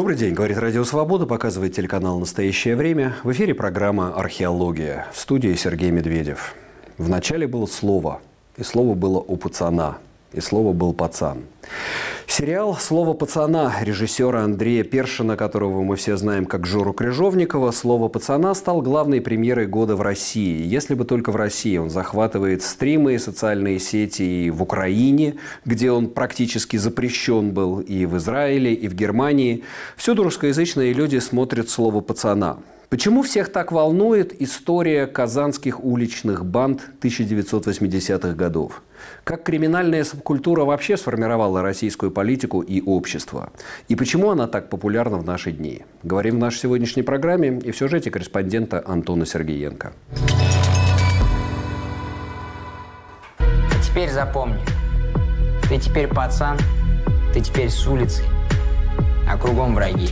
[0.00, 3.16] Добрый день, говорит Радио Свобода, показывает телеканал «Настоящее время».
[3.22, 5.06] В эфире программа «Археология».
[5.12, 6.54] В студии Сергей Медведев.
[6.96, 8.22] В начале было слово,
[8.56, 9.98] и слово было у пацана–
[10.32, 11.44] и слово был «пацан».
[12.26, 18.54] Сериал «Слово пацана» режиссера Андрея Першина, которого мы все знаем как Жору Крыжовникова, «Слово пацана»
[18.54, 20.64] стал главной премьерой года в России.
[20.64, 25.90] Если бы только в России он захватывает стримы и социальные сети и в Украине, где
[25.90, 29.64] он практически запрещен был, и в Израиле, и в Германии.
[29.96, 32.58] Всюду русскоязычные люди смотрят «Слово пацана».
[32.90, 38.82] Почему всех так волнует история казанских уличных банд 1980-х годов?
[39.22, 43.50] Как криминальная субкультура вообще сформировала российскую политику и общество?
[43.86, 45.82] И почему она так популярна в наши дни?
[46.02, 49.92] Говорим в нашей сегодняшней программе и в сюжете корреспондента Антона Сергеенко.
[53.86, 54.58] Теперь запомни.
[55.68, 56.58] Ты теперь пацан,
[57.32, 58.24] ты теперь с улицы,
[59.28, 60.08] а кругом враги.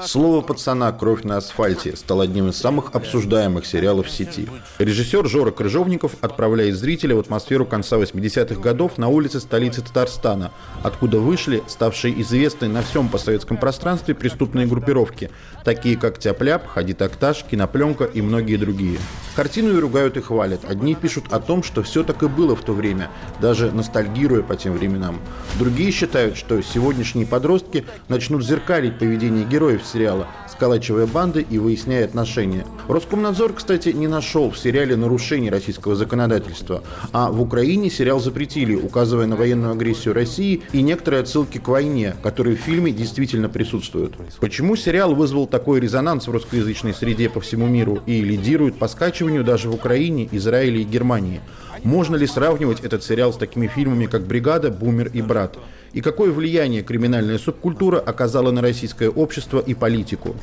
[0.00, 4.48] Слово пацана «Кровь на асфальте» стал одним из самых обсуждаемых сериалов в сети.
[4.78, 10.50] Режиссер Жора Крыжовников отправляет зрителя в атмосферу конца 80-х годов на улице столицы Татарстана,
[10.82, 15.30] откуда вышли ставшие известны на всем постсоветском пространстве преступные группировки,
[15.62, 18.98] такие как Тяпляп, Хади Такташ, Кинопленка и многие другие.
[19.36, 20.60] Картину и ругают и хвалят.
[20.66, 23.10] Одни пишут о том, что все так и было в то время,
[23.42, 25.20] даже ностальгируя по тем временам.
[25.58, 32.64] Другие считают, что сегодняшние подростки начнут зеркалить поведение героев сериала, сколачивая банды и выясняя отношения.
[32.88, 39.26] Роскомнадзор, кстати, не нашел в сериале нарушений российского законодательства, а в Украине сериал запретили, указывая
[39.26, 44.14] на военную агрессию России и некоторые отсылки к войне, которые в фильме действительно присутствуют.
[44.40, 49.44] Почему сериал вызвал такой резонанс в русскоязычной среде по всему миру и лидирует по скачиванию
[49.44, 51.40] даже в Украине, Израиле и Германии?
[51.84, 55.58] Можно ли сравнивать этот сериал с такими фильмами, как «Бригада», «Бумер» и «Брат»?
[55.92, 60.34] И какое влияние криминальная субкультура оказала на российское общество и политику?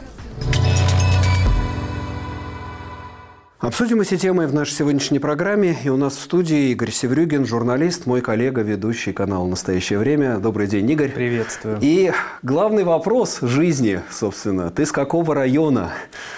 [3.59, 5.75] Обсудим эти темы в нашей сегодняшней программе.
[5.83, 10.37] И у нас в студии Игорь Севрюгин, журналист, мой коллега, ведущий канал «Настоящее время».
[10.37, 11.09] Добрый день, Игорь.
[11.09, 11.77] Приветствую.
[11.81, 14.69] И главный вопрос жизни, собственно.
[14.69, 15.91] Ты с какого района?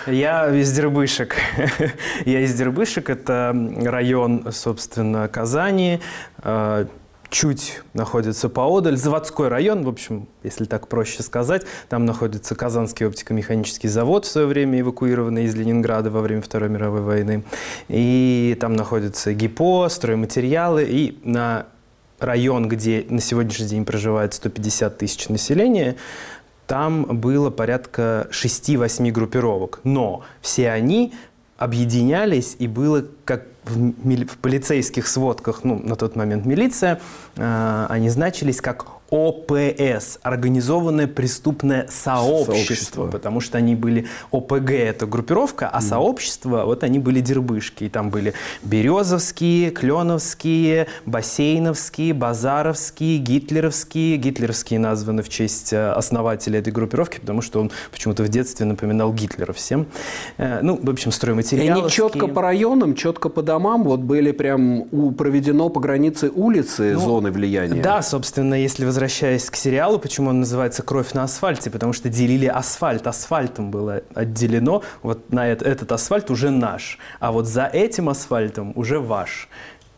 [0.08, 1.35] Я из Дербышек.
[2.25, 3.12] Я из Дербышек.
[3.12, 6.00] Это район, собственно, Казани
[6.41, 6.85] э,
[7.31, 8.97] чуть находится поодаль.
[8.97, 11.66] Заводской район, в общем, если так проще сказать.
[11.90, 17.02] Там находится Казанский оптико-механический завод, в свое время эвакуированный из Ленинграда во время Второй мировой
[17.02, 17.44] войны.
[17.88, 20.84] И там находится ГИПО, стройматериалы.
[20.84, 21.68] И на
[22.20, 25.96] район, где на сегодняшний день проживает 150 тысяч населения,
[26.68, 29.80] там было порядка 6-8 группировок.
[29.86, 31.14] Но все они
[31.61, 33.91] объединялись, и было как в,
[34.25, 36.99] в полицейских сводках, ну, на тот момент милиция,
[37.35, 45.05] э, они значились как ОПС, организованное преступное сообщество, сообщество, потому что они были ОПГ, это
[45.05, 45.81] группировка, а mm.
[45.81, 48.33] сообщество, вот они были дербышки, и там были
[48.63, 57.59] березовские, кленовские, бассейновские, базаровские, гитлеровские, гитлеровские названы в честь э, основателя этой группировки, потому что
[57.59, 59.88] он почему-то в детстве напоминал Гитлера всем.
[60.38, 61.67] Э, ну, в общем, стройматериалы.
[61.67, 64.85] И они четко по районам, четко по домам, вот были прям
[65.17, 67.81] проведено по границе улицы ну, зоны влияния.
[67.81, 72.07] Да, собственно, если возвращаться возвращаясь к сериалу, почему он называется «Кровь на асфальте», потому что
[72.07, 77.66] делили асфальт, асфальтом было отделено, вот на этот, этот асфальт уже наш, а вот за
[77.66, 79.50] этим асфальтом уже ваш.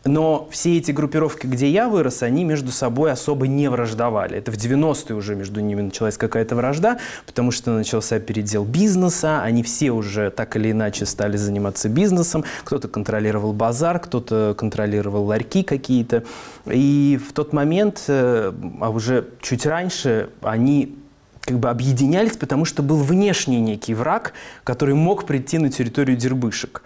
[0.04, 4.36] Но все эти группировки, где я вырос, они между собой особо не враждовали.
[4.36, 9.62] Это в 90-е уже между ними началась какая-то вражда, потому что начался передел бизнеса, они
[9.62, 12.44] все уже так или иначе стали заниматься бизнесом.
[12.64, 16.24] Кто-то контролировал базар, кто-то контролировал ларьки какие-то.
[16.66, 20.98] И в тот момент, э, а уже чуть раньше, они
[21.40, 24.32] как бы объединялись, потому что был внешний некий враг,
[24.64, 26.82] который мог прийти на территорию дербышек.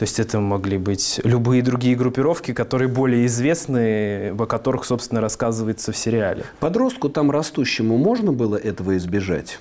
[0.00, 5.92] То есть это могли быть любые другие группировки, которые более известны, о которых, собственно, рассказывается
[5.92, 6.46] в сериале.
[6.58, 9.58] Подростку там растущему можно было этого избежать?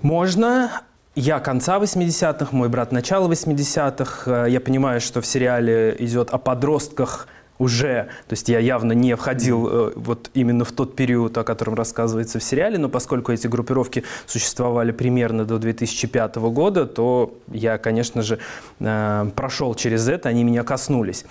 [0.00, 0.70] Можно.
[1.14, 4.46] Я конца 80-х, мой брат начала 80-х.
[4.46, 7.28] Я понимаю, что в сериале идет о подростках
[7.58, 11.74] уже, то есть я явно не входил э, вот именно в тот период, о котором
[11.74, 18.22] рассказывается в сериале, но поскольку эти группировки существовали примерно до 2005 года, то я, конечно
[18.22, 18.38] же,
[18.80, 21.24] э, прошел через это, они меня коснулись.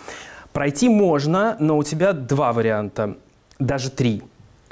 [0.54, 3.18] Пройти можно, но у тебя два варианта,
[3.60, 4.24] даже три.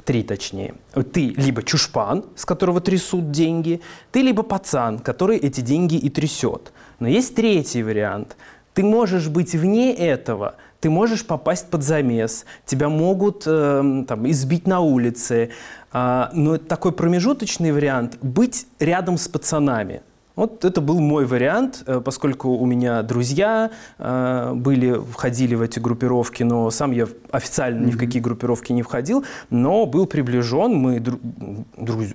[0.06, 0.74] Три точнее.
[1.14, 3.82] Ты либо чушпан, с которого трясут деньги,
[4.12, 6.74] ты либо пацан, который эти деньги и трясет.
[7.00, 8.36] Но есть третий вариант–
[8.74, 14.68] ты можешь быть вне этого, ты можешь попасть под замес, тебя могут э, там, избить
[14.68, 15.52] на улице,
[15.94, 20.02] э, но такой промежуточный вариант– быть рядом с пацанами–
[20.36, 23.70] вот это был мой вариант, э, поскольку у меня друзья
[24.00, 28.82] э, были, входили в эти группировки, но сам я официально ни в какие группировки не
[28.82, 31.00] входил, но был приближен, мы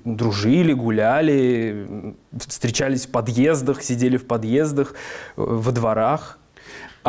[0.04, 4.94] дружили, гуляли, встречались в подъездах, сидели в подъездах,
[5.36, 6.38] э, во дворах.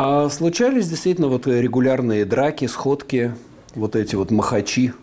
[0.00, 3.34] А случались действительно вот регулярные драки, сходки,
[3.74, 4.94] вот эти вот махачи?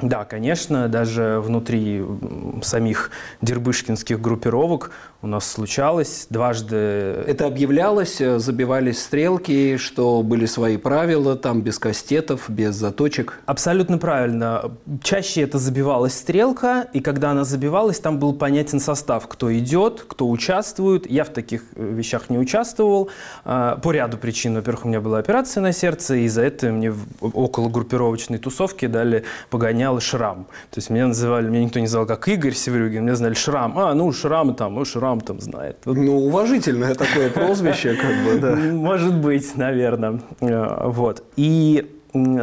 [0.00, 2.02] Да, конечно, даже внутри
[2.62, 3.10] самих
[3.42, 4.92] дербышкинских группировок
[5.22, 6.76] у нас случалось дважды.
[6.76, 13.38] Это объявлялось, э, забивались стрелки, что были свои правила, там без кастетов, без заточек?
[13.44, 14.70] Абсолютно правильно.
[15.02, 20.28] Чаще это забивалась стрелка, и когда она забивалась, там был понятен состав, кто идет, кто
[20.28, 21.10] участвует.
[21.10, 23.10] Я в таких э, вещах не участвовал
[23.44, 24.54] а, по ряду причин.
[24.54, 29.24] Во-первых, у меня была операция на сердце, и за это мне около группировочной тусовки дали
[29.50, 30.46] погонял шрам.
[30.70, 33.78] То есть меня называли, меня никто не звал как Игорь Севрюгин, меня знали шрам.
[33.78, 35.78] А, ну шрам там, ну шрам сам там знает.
[35.84, 38.54] Ну, уважительное такое прозвище, как бы, да.
[38.72, 40.20] Может быть, наверное.
[40.40, 41.24] Э, вот.
[41.36, 41.96] И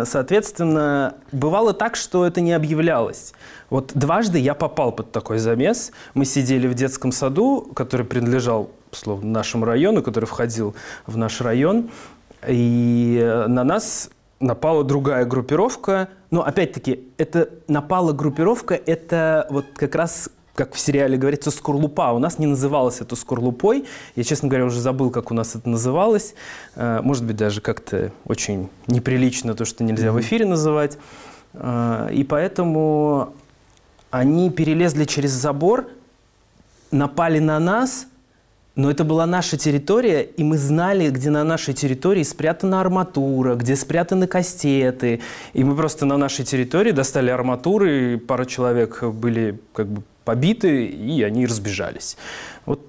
[0.06, 3.34] Соответственно, бывало так, что это не объявлялось.
[3.70, 5.92] Вот дважды я попал под такой замес.
[6.14, 10.74] Мы сидели в детском саду, который принадлежал, словно, нашему району, который входил
[11.06, 11.90] в наш район.
[12.48, 14.10] И на нас
[14.40, 16.08] напала другая группировка.
[16.32, 22.12] Но опять-таки, это напала группировка, это вот как раз как в сериале говорится, скорлупа.
[22.14, 23.86] У нас не называлось это скорлупой.
[24.16, 26.34] Я, честно говоря, уже забыл, как у нас это называлось.
[26.76, 30.98] Э, может быть, даже как-то очень неприлично то, что нельзя в эфире называть.
[31.54, 33.34] Э, и поэтому
[34.10, 35.88] они перелезли через забор,
[36.90, 38.08] напали на нас,
[38.76, 43.76] но это была наша территория, и мы знали, где на нашей территории спрятана арматура, где
[43.76, 45.22] спрятаны кастеты.
[45.54, 50.86] И мы просто на нашей территории достали арматуры, и пара человек были как бы побиты,
[50.86, 52.18] и они разбежались.
[52.66, 52.82] Вот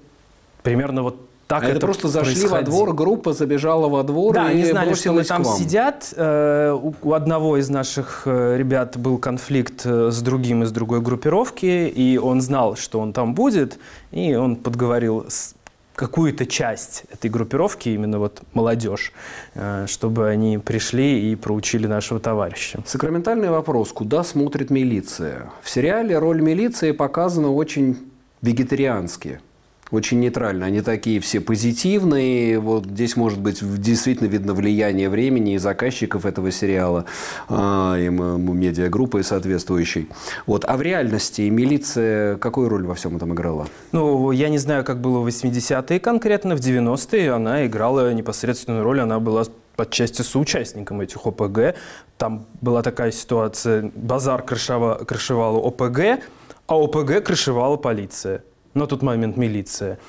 [0.61, 1.15] примерно вот
[1.47, 4.93] так это, это просто зашли во двор, группа забежала во двор да, и они знали,
[4.93, 6.13] что мы там сидят.
[6.15, 11.87] Э, у одного из наших э, ребят был конфликт э, с другим из другой группировки,
[11.87, 13.79] и он знал, что он там будет,
[14.11, 15.25] и он подговорил
[15.99, 19.11] какую-то часть этой группировки, именно вот молодежь,
[19.53, 22.79] э, чтобы они пришли и проучили нашего товарища.
[22.85, 23.91] Сакраментальный вопрос.
[23.91, 25.49] Куда смотрит милиция?
[25.61, 27.97] В сериале роль милиции показана очень
[28.41, 29.41] вегетариански
[29.91, 30.65] очень нейтрально.
[30.65, 32.59] Они такие все позитивные.
[32.59, 37.05] Вот здесь, может быть, действительно видно влияние времени и заказчиков этого сериала,
[37.47, 40.09] а, и медиагруппы соответствующей.
[40.45, 40.65] Вот.
[40.65, 43.67] А в реальности милиция какую роль во всем этом играла?
[43.91, 46.55] Ну, я не знаю, как было в 80-е конкретно.
[46.55, 49.01] В 90-е она играла непосредственную роль.
[49.01, 49.45] Она была
[49.77, 51.75] отчасти соучастником этих ОПГ.
[52.17, 53.91] Там была такая ситуация.
[53.95, 56.21] Базар крышевала ОПГ,
[56.67, 58.43] а ОПГ крышевала полиция
[58.79, 59.99] на тот момент милиция.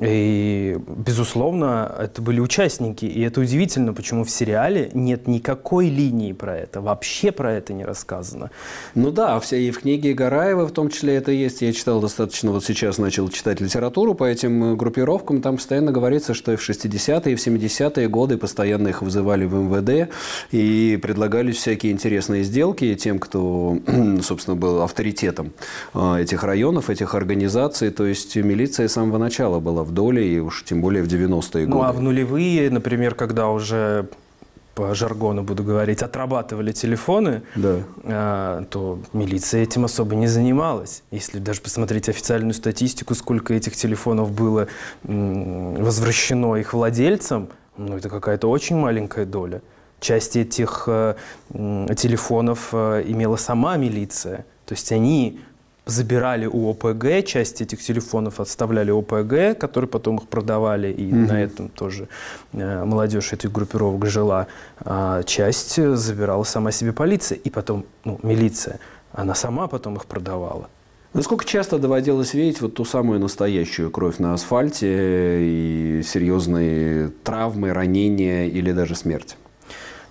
[0.00, 3.04] И, безусловно, это были участники.
[3.04, 6.80] И это удивительно, почему в сериале нет никакой линии про это.
[6.80, 8.50] Вообще про это не рассказано.
[8.94, 11.62] Ну да, все и в книге Гараева в том числе это есть.
[11.62, 15.40] Я читал достаточно, вот сейчас начал читать литературу по этим э, группировкам.
[15.40, 19.54] Там постоянно говорится, что и в 60-е, и в 70-е годы постоянно их вызывали в
[19.54, 20.12] МВД
[20.50, 23.78] и предлагались всякие интересные сделки тем, кто,
[24.22, 25.52] собственно, был авторитетом
[25.94, 27.90] э, этих районов, этих организаций.
[27.90, 31.66] То есть милиция с самого начала была в доле, и уж тем более в 90-е
[31.66, 31.68] годы.
[31.68, 34.08] Ну, а в нулевые, например, когда уже
[34.74, 37.76] по жаргону буду говорить, отрабатывали телефоны, да.
[38.04, 41.02] а, то милиция этим особо не занималась.
[41.10, 44.66] Если даже посмотреть официальную статистику, сколько этих телефонов было
[45.04, 49.62] возвращено их владельцам, ну, это какая-то очень маленькая доля.
[50.00, 51.14] Часть этих э,
[51.50, 54.44] телефонов э, имела сама милиция.
[54.66, 55.40] То есть они
[55.86, 61.16] забирали у ОПГ, часть этих телефонов отставляли ОПГ, которые потом их продавали, и угу.
[61.16, 62.08] на этом тоже
[62.52, 64.46] э, молодежь этих группировок жила.
[64.80, 68.78] А часть забирала сама себе полиция, и потом ну, милиция.
[69.12, 70.68] Она сама потом их продавала.
[71.12, 78.46] Насколько часто доводилось видеть вот ту самую настоящую кровь на асфальте и серьезные травмы, ранения
[78.46, 79.36] или даже смерть?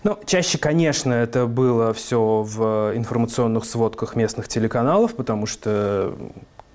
[0.04, 6.14] Ну, чаще, конечно, это было все в информационных сводках местных телеканалов, потому что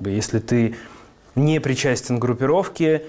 [0.01, 0.77] если ты
[1.35, 3.03] не причастен к группировке,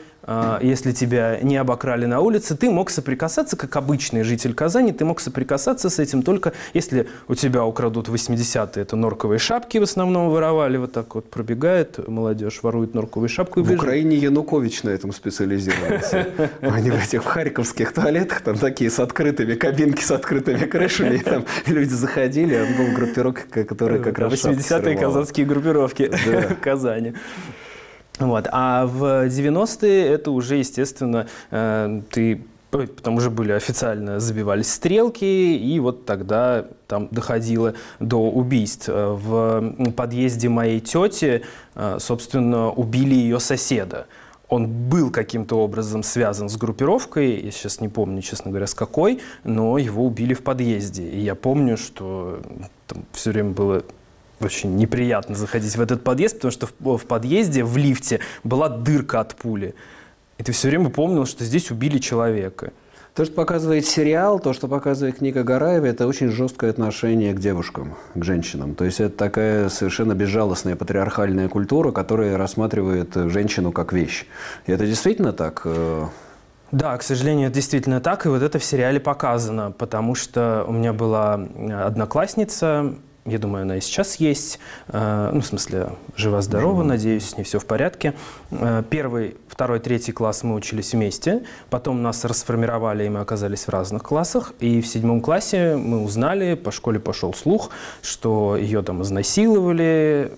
[0.62, 5.20] если тебя не обокрали на улице, ты мог соприкасаться, как обычный житель Казани, ты мог
[5.20, 10.78] соприкасаться с этим только если у тебя украдут 80-е, это норковые шапки в основном воровали,
[10.78, 13.82] вот так вот пробегает молодежь, ворует норковую шапку и В бежит.
[13.82, 16.28] Украине Янукович на этом специализировался.
[16.62, 21.94] Они в этих харьковских туалетах, там такие с открытыми, кабинки с открытыми крышами, там люди
[21.94, 24.96] заходили, а он был группировка, которая как раз шапки 80-е срывала.
[24.96, 26.04] казацкие группировки
[26.54, 27.14] в Казани.
[28.20, 28.48] Вот.
[28.52, 35.80] А в 90-е это уже, естественно, э, ты Потому уже были официально забивались стрелки, и
[35.80, 38.90] вот тогда там доходило до убийств.
[38.90, 41.42] Э, В подъезде моей тети,
[41.74, 44.06] э, собственно, убили ее соседа.
[44.50, 49.20] Он был каким-то образом связан с группировкой, я сейчас не помню, честно говоря, с какой,
[49.44, 51.08] но его убили в подъезде.
[51.08, 52.40] И я помню, что
[52.88, 53.84] там все время было
[54.42, 59.20] очень неприятно заходить в этот подъезд, потому что в, в подъезде, в лифте была дырка
[59.20, 59.76] от пули.
[60.38, 62.72] И ты все время помнил, что здесь убили человека.
[63.16, 67.96] То, что показывает сериал, то, что показывает книга Гараева, это очень жесткое отношение к девушкам,
[68.16, 68.76] к женщинам.
[68.76, 74.26] То есть это такая совершенно безжалостная патриархальная культура, которая рассматривает женщину как вещь.
[74.68, 75.64] И это действительно так?
[75.66, 76.06] Э,
[76.72, 80.72] Да, к сожалению, это действительно так, и вот это в сериале показано, потому что у
[80.72, 82.94] меня была одноклассница,
[83.30, 87.60] я думаю, она и сейчас есть, э, ну, в смысле, жива-здорова, надеюсь, с ней все
[87.60, 88.14] в порядке.
[88.52, 93.70] Э, Первый, второй, третий класс мы учились вместе, потом нас расформировали, и мы оказались в
[93.70, 97.70] разных классах, и в седьмом классе мы узнали, по школе пошел слух,
[98.02, 100.34] что ее там изнасиловали,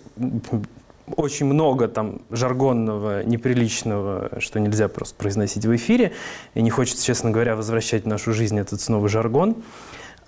[1.17, 6.13] очень много там жаргонного, неприличного, что нельзя просто произносить в эфире.
[6.53, 9.55] И не хочется, честно говоря, возвращать в нашу жизнь этот снова жаргон.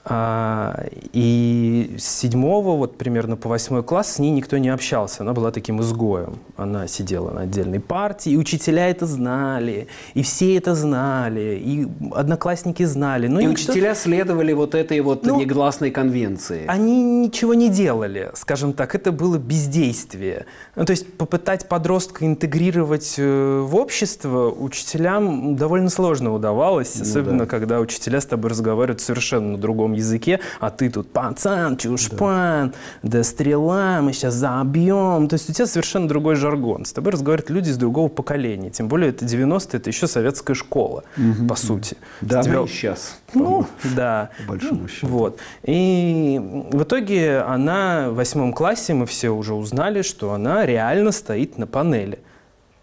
[0.05, 0.83] А,
[1.13, 5.23] и с седьмого, вот примерно по восьмой класс, с ней никто не общался.
[5.23, 6.39] Она была таким изгоем.
[6.57, 12.83] Она сидела на отдельной партии, и учителя это знали, и все это знали, и одноклассники
[12.83, 13.27] знали.
[13.27, 16.65] Но И никто- учителя следовали вот этой вот Ну, негласной конвенции.
[16.67, 20.45] они ничего не делали, скажем так, это было бездействие.
[20.75, 27.45] Ну, то есть попытать подростка интегрировать э, в общество учителям довольно сложно удавалось, особенно да.
[27.45, 33.23] когда учителя с тобой разговаривают совершенно на другом языке, а ты тут пацан, чушпан, да,
[33.23, 35.27] стрела, мы сейчас забьем.
[35.27, 36.85] То есть у тебя совершенно другой жаргон.
[36.85, 38.69] С тобой разговаривают люди из другого поколения.
[38.69, 41.03] Тем более это 90-е, это еще советская школа,
[41.47, 41.97] по сути.
[42.21, 43.17] Да, Тебя- и сейчас.
[43.33, 44.29] ну, да.
[44.45, 45.07] по большому счету.
[45.07, 45.39] Вот.
[45.63, 46.39] И
[46.71, 51.67] в итоге она в восьмом классе, мы все уже узнали, что она реально стоит на
[51.67, 52.19] панели.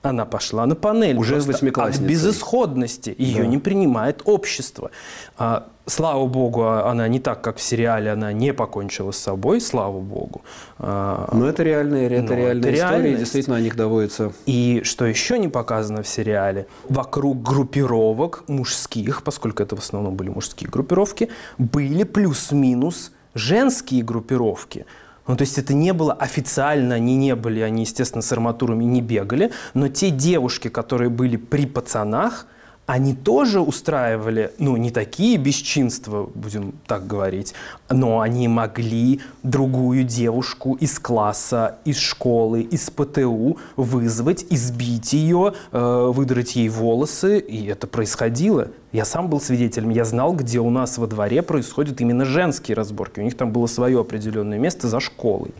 [0.02, 1.16] Она пошла на панель.
[1.19, 2.04] Уже просто восьмиклассницей.
[2.04, 3.14] От безысходности.
[3.19, 3.47] Ее Да.
[3.49, 4.90] не принимает общество.
[5.37, 10.00] А, слава богу, она не так, как в сериале, она не покончила с собой, слава
[10.00, 10.40] богу.
[10.78, 13.19] А, Но это реальные, это Но реальные это истории, реальность.
[13.19, 14.33] действительно о них доводится.
[14.47, 20.30] И что еще не показано в сериале, вокруг группировок мужских, поскольку это в основном были
[20.30, 21.28] мужские группировки,
[21.59, 24.87] были плюс-минус женские группировки.
[25.30, 29.00] Ну, то есть это не было официально, они не были, они, естественно, с арматурами не
[29.00, 32.49] бегали, но те девушки, которые были при пацанах,
[32.90, 37.54] они тоже устраивали, ну, не такие бесчинства, будем так говорить,
[37.88, 46.11] но они могли другую девушку из класса, из школы, из ПТУ вызвать, избить ее, э,
[46.12, 48.73] выдрать ей волосы, и это происходило.
[48.90, 53.20] Я сам был свидетелем, я знал, где у нас во дворе происходят именно женские разборки.
[53.20, 55.52] У них там было свое определенное место за школой.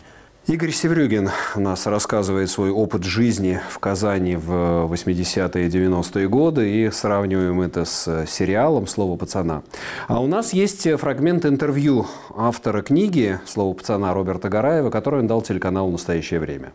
[0.47, 6.71] Игорь Севрюгин у нас рассказывает свой опыт жизни в Казани в 80-е и 90-е годы
[6.71, 9.63] и сравниваем это с сериалом «Слово пацана».
[10.09, 15.43] А у нас есть фрагмент интервью автора книги «Слово пацана» Роберта Гараева, который он дал
[15.43, 16.73] телеканалу «Настоящее время».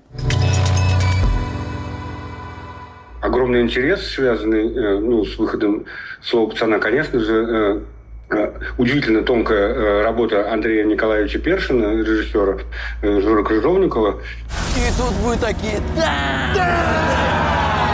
[3.22, 5.86] огромный интерес, связанный э, ну, с выходом
[6.22, 7.82] слова пацана, конечно же, э,
[8.78, 12.58] удивительно тонкая э, работа Андрея Николаевича Першина, режиссера
[13.02, 14.20] э, Жора Крыжовникова.
[14.76, 16.96] И тут вы такие, да!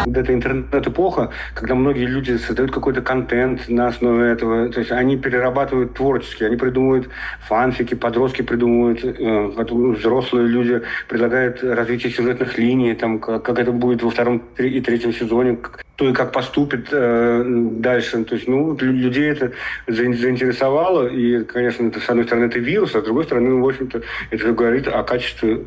[0.04, 4.70] Это интернет-эпоха, когда многие люди создают какой-то контент на основе этого.
[4.70, 7.10] То есть они перерабатывают творчески, они придумывают
[7.48, 13.72] фанфики, подростки придумывают, э, потом взрослые люди предлагают развитие сюжетных линий, там, как, как это
[13.72, 15.58] будет во втором и третьем сезоне,
[16.02, 18.24] как- то и как поступит э, дальше.
[18.24, 19.52] То есть, ну, лю- людей это
[19.88, 23.64] за- заинтересовало, и, конечно, это, с одной стороны, это вирус, а с другой стороны, ну,
[23.64, 25.62] в общем-то, это говорит о качестве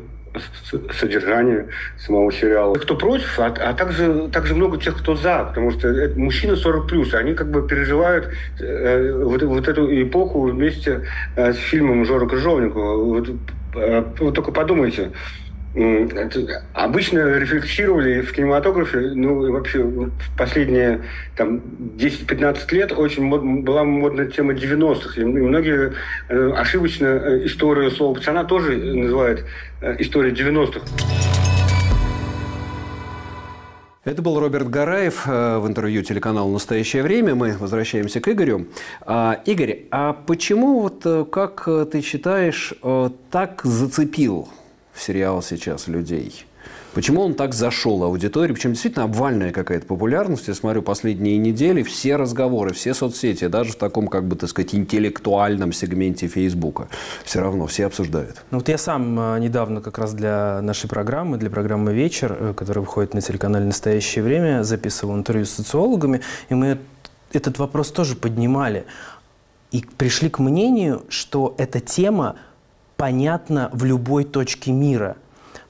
[0.99, 2.75] содержания самого сериала.
[2.75, 6.87] Кто против, а, а также, также много тех, кто за, потому что это мужчины 40
[6.87, 8.27] плюс, они как бы переживают
[8.59, 11.05] э, вот, вот эту эпоху вместе
[11.37, 12.97] э, с фильмом Жора Крыжовникова.
[12.97, 13.29] Вот,
[13.75, 15.11] э, вот только подумайте,
[16.73, 21.01] обычно рефлексировали в кинематографе, ну, вообще в последние
[21.35, 21.61] там,
[21.97, 25.19] 10-15 лет очень мод, была модная тема 90-х.
[25.19, 25.93] И многие
[26.29, 29.43] э, ошибочно э, историю слова пацана тоже называют
[29.81, 30.79] э, историей 90-х.
[34.05, 37.35] Это был Роберт Гараев э, в интервью телеканалу «Настоящее время».
[37.35, 38.67] Мы возвращаемся к Игорю.
[39.01, 42.73] А, Игорь, а почему, вот, э, как ты считаешь,
[43.29, 44.47] так зацепил
[44.97, 46.45] сериал сейчас людей?
[46.95, 48.53] Почему он так зашел аудитории?
[48.53, 50.47] Причем действительно обвальная какая-то популярность.
[50.47, 54.73] Я смотрю последние недели, все разговоры, все соцсети, даже в таком, как бы, так сказать,
[54.73, 56.87] интеллектуальном сегменте Фейсбука,
[57.25, 58.43] все равно все обсуждают.
[58.49, 62.53] Ну вот я сам э, недавно как раз для нашей программы, для программы «Вечер», э,
[62.55, 66.77] которая выходит на телеканале «Настоящее время», записывал интервью с социологами, и мы
[67.33, 68.85] этот вопрос тоже поднимали.
[69.71, 72.37] И пришли к мнению, что эта тема
[72.97, 75.17] понятна в любой точке мира,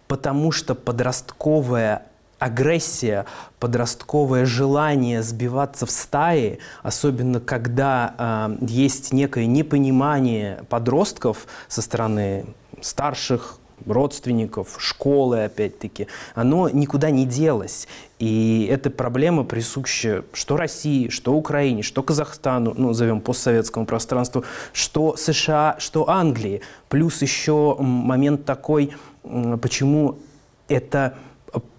[0.08, 2.04] потому что подростковая
[2.40, 3.26] агрессия,
[3.60, 8.14] подростковое желание сбиваться в стаи, особенно когда
[8.60, 12.46] э, есть некое непонимание подростков со стороны
[12.82, 17.88] старших, родственников, школы, опять-таки, оно никуда не делось.
[18.20, 25.16] И эта проблема присуща что России, что Украине, что Казахстану, ну, назовем постсоветскому пространству, что
[25.18, 26.62] США, что Англии.
[26.90, 28.92] Плюс еще момент такой,
[29.62, 30.18] почему
[30.68, 31.16] это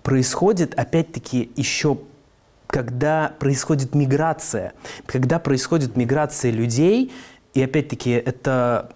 [0.03, 1.99] происходит, опять-таки, еще
[2.67, 4.73] когда происходит миграция.
[5.07, 7.13] Когда происходит миграция людей,
[7.55, 8.91] и опять-таки это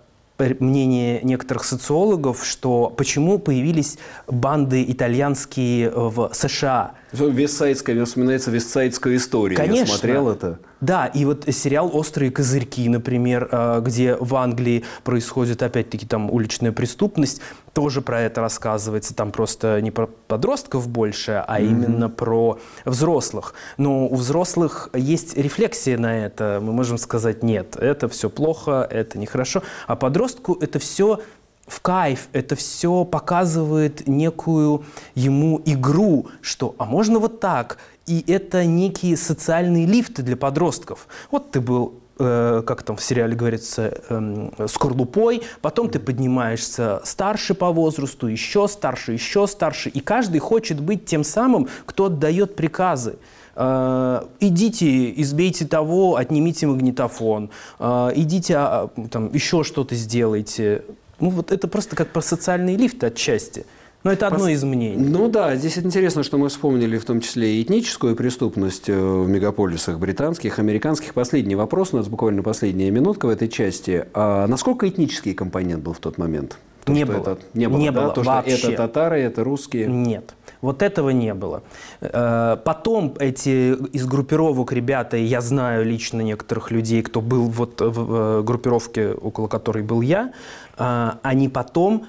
[0.61, 6.92] мнение некоторых социологов, что почему появились банды итальянские в США.
[7.12, 9.57] Вестсайдская, мне вспоминается вестсайдская история.
[9.57, 9.81] Конечно.
[9.81, 10.59] Я смотрел это.
[10.81, 16.73] Да, и вот сериал «Острые козырьки», например, э, где в Англии происходит, опять-таки, там уличная
[16.73, 17.43] преступность,
[17.75, 19.14] тоже про это рассказывается.
[19.14, 21.67] Там просто не про подростков больше, а mm-hmm.
[21.67, 23.55] именно про взрослых.
[23.76, 26.61] Но у взрослых есть рефлексия на это.
[26.62, 29.62] Мы можем сказать, нет, это все плохо, это нехорошо.
[29.87, 31.21] А подростку это все
[31.70, 34.84] в кайф, это все показывает некую
[35.14, 41.06] ему игру, что а можно вот так, и это некие социальные лифты для подростков.
[41.30, 47.54] Вот ты был э, как там в сериале говорится, э, скорлупой, потом ты поднимаешься старше
[47.54, 53.16] по возрасту, еще старше, еще старше, и каждый хочет быть тем самым, кто отдает приказы.
[53.54, 60.83] Э, идите, избейте того, отнимите магнитофон, э, идите, а, там, еще что-то сделайте.
[61.20, 63.64] Ну вот это просто как про социальные лифты отчасти.
[64.02, 64.96] Но это одно из мнений.
[64.96, 69.28] Ну да, здесь интересно, что мы вспомнили в том числе и этническую преступность э, в
[69.28, 71.12] мегаполисах британских, американских.
[71.12, 74.06] Последний вопрос, у нас буквально последняя минутка в этой части.
[74.14, 76.56] А насколько этнический компонент был в тот момент?
[76.85, 77.18] То, не, было.
[77.18, 77.78] Это, не было.
[77.78, 78.00] Не да?
[78.00, 78.56] было То, вообще.
[78.56, 79.87] что это татары, это русские?
[79.87, 80.35] Нет.
[80.61, 81.62] Вот этого не было.
[82.01, 88.42] Э, потом эти из группировок ребята, я знаю лично некоторых людей, кто был вот в
[88.42, 90.33] группировке, около которой был я,
[90.77, 92.07] э, они потом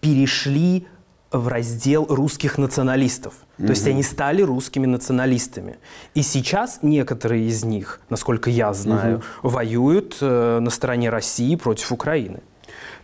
[0.00, 0.86] перешли
[1.30, 3.34] в раздел русских националистов.
[3.56, 5.78] То есть они стали русскими националистами.
[6.14, 12.40] И сейчас некоторые из них, насколько я знаю, воюют э, на стороне России против Украины.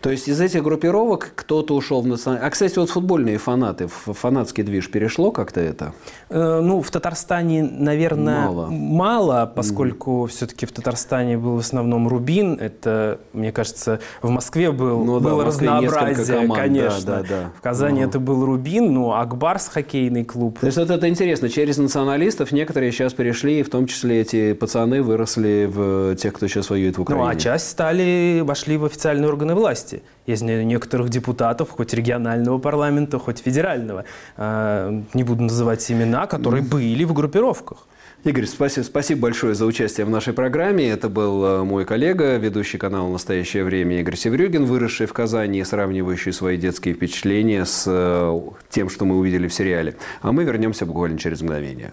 [0.00, 2.46] То есть из этих группировок кто-то ушел в национальный...
[2.46, 5.92] А, кстати, вот футбольные фанаты, в фанатский движ перешло как-то это?
[6.28, 10.28] Э, ну, в Татарстане, наверное, мало, мало поскольку mm.
[10.28, 12.58] все-таки в Татарстане был в основном Рубин.
[12.61, 17.00] Это, мне кажется, в Москве был, ну, было да, разнообразие, команд, конечно.
[17.04, 17.50] Да, да, да.
[17.58, 20.61] В Казани uh это был Рубин, ну, Акбарс хоккейный клуб.
[20.61, 21.48] То есть вот это интересно.
[21.48, 26.70] Через националистов некоторые сейчас перешли, в том числе эти пацаны выросли в тех, кто сейчас
[26.70, 27.24] воюет в Украине.
[27.24, 30.03] Ну, а часть стали, вошли в официальные органы власти власти.
[30.27, 34.05] Я знаю некоторых депутатов, хоть регионального парламента, хоть федерального,
[34.37, 37.87] а, не буду называть имена, которые были в группировках.
[38.24, 40.90] Игорь, спасибо, спасибо большое за участие в нашей программе.
[40.90, 46.33] Это был э, мой коллега, ведущий канала «Настоящее время» Игорь Севрюгин, выросший в Казани сравнивающий
[46.33, 49.94] свои детские впечатления с э, тем, что мы увидели в сериале.
[50.20, 51.92] А мы вернемся буквально через мгновение.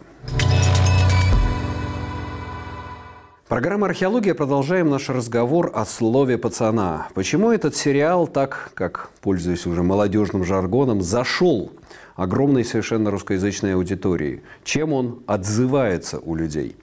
[3.47, 4.33] Программа «Археология».
[4.33, 7.09] Продолжаем наш разговор о слове пацана.
[7.13, 11.69] Почему этот сериал так, как, пользуясь уже молодежным жаргоном, зашел
[12.15, 14.41] огромной совершенно русскоязычной аудитории?
[14.63, 16.75] Чем он отзывается у людей?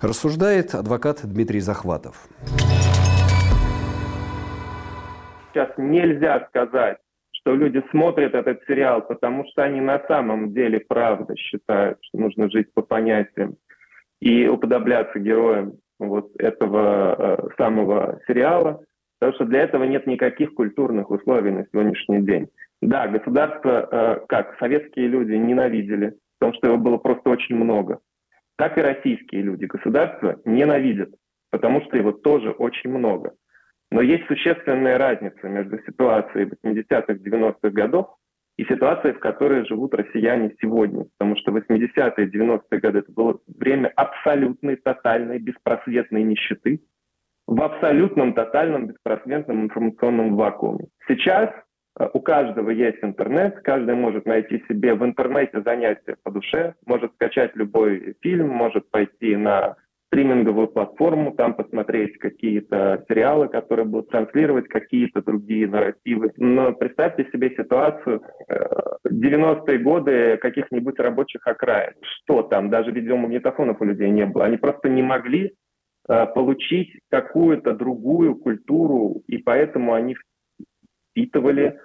[0.00, 2.26] Рассуждает адвокат Дмитрий Захватов.
[5.52, 6.96] Сейчас нельзя сказать,
[7.32, 12.48] что люди смотрят этот сериал, потому что они на самом деле правда считают, что нужно
[12.50, 13.58] жить по понятиям
[14.20, 18.82] и уподобляться героям вот этого э, самого сериала.
[19.18, 22.48] Потому что для этого нет никаких культурных условий на сегодняшний день.
[22.82, 28.00] Да, государство, э, как советские люди ненавидели, потому что его было просто очень много.
[28.56, 31.10] Так и российские люди государство ненавидят,
[31.50, 33.32] потому что его тоже очень много.
[33.90, 38.14] Но есть существенная разница между ситуацией 80-х, 90-х годов
[38.56, 41.06] и ситуацией, в которой живут россияне сегодня.
[41.18, 46.80] Потому что 80-е, 90-е годы это было время абсолютной, тотальной, беспросветной нищеты,
[47.46, 50.86] в абсолютном, тотальном, беспросветном информационном вакууме.
[51.06, 51.50] Сейчас
[51.98, 57.12] э, у каждого есть интернет, каждый может найти себе в интернете занятия по душе, может
[57.14, 64.68] скачать любой фильм, может пойти на стриминговую платформу, там посмотреть какие-то сериалы, которые будут транслировать
[64.68, 66.32] какие-то другие нарративы.
[66.36, 68.22] Но представьте себе ситуацию
[69.06, 71.94] 90-е э, годы каких-нибудь рабочих окраин.
[72.02, 72.70] Что там?
[72.70, 74.44] Даже видеомагнитофонов у людей не было.
[74.44, 75.54] Они просто не могли
[76.08, 80.14] Э, получить какую-то другую культуру, и поэтому они
[81.10, 81.80] впитывали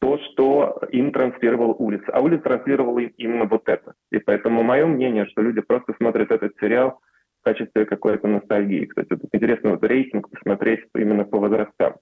[0.00, 2.12] то, что им транслировала улица.
[2.12, 3.94] А улица транслировала им именно вот это.
[4.10, 7.00] И поэтому мое мнение, что люди просто смотрят этот сериал
[7.44, 8.86] качестве какой-то ностальгии.
[8.86, 11.96] Кстати, вот интересно вот рейтинг посмотреть именно по возрастам.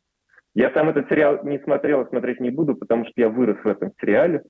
[0.55, 3.69] Я сам этот сериал не смотрел и смотреть не буду, потому что я вырос в
[3.69, 4.43] этом сериале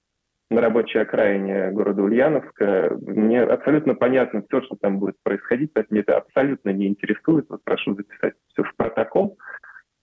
[0.51, 2.97] на рабочей окраине города Ульяновска.
[3.01, 7.47] Мне абсолютно понятно все, что там будет происходить, поэтому это абсолютно не интересует.
[7.49, 9.39] Вот прошу записать все в протокол.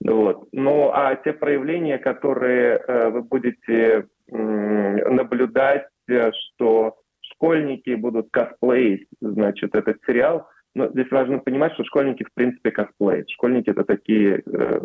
[0.04, 0.47] Вот.
[0.54, 9.75] Ну, а те проявления, которые э, вы будете э, наблюдать, что школьники будут косплеить, значит,
[9.75, 10.47] этот сериал,
[10.79, 13.29] но здесь важно понимать, что школьники, в принципе, косплеят.
[13.29, 14.79] Школьники— это такие э,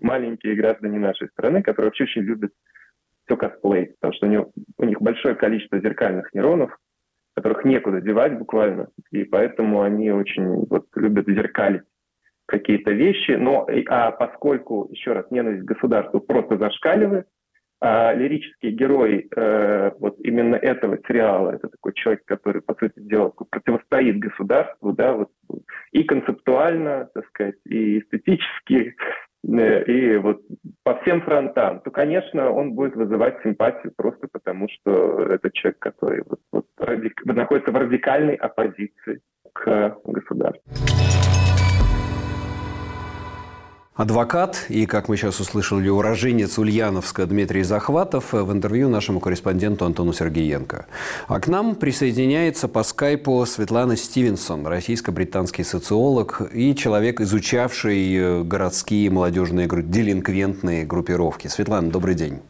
[0.00, 2.52] маленькие граждане нашей страны, которые вообще очень любят
[3.26, 6.78] все косплей, потому что у, него, у них большое количество зеркальных нейронов,
[7.34, 11.82] которых некуда девать буквально, и поэтому они очень вот, любят зеркалить
[12.46, 17.26] какие-то вещи, но а поскольку, еще раз, ненависть к государству просто зашкаливает,
[17.80, 23.32] а лирический герой э, вот именно этого сериала, это такой человек, который, по сути дела,
[23.50, 25.30] противостоит государству, да, вот,
[25.92, 28.94] и концептуально, так сказать, и эстетически,
[29.48, 30.40] Э, и вот
[30.82, 36.22] по всем фронтам, то, конечно, он будет вызывать симпатию просто потому, что это человек, который
[36.28, 37.24] вот, вот, радик...
[37.24, 39.20] находится в радикальной оппозиции
[39.52, 41.25] к государству.
[43.96, 50.12] Адвокат и, как мы сейчас услышали, уроженец Ульяновска Дмитрий Захватов в интервью нашему корреспонденту Антону
[50.12, 50.84] Сергеенко.
[51.28, 59.08] А к нам присоединяется по скайпу Светлана Стивенсон, российско-британский социолог и человек, изучавший э, городские
[59.08, 61.48] молодежные делинквентные группировки.
[61.48, 62.40] Светлана, добрый день.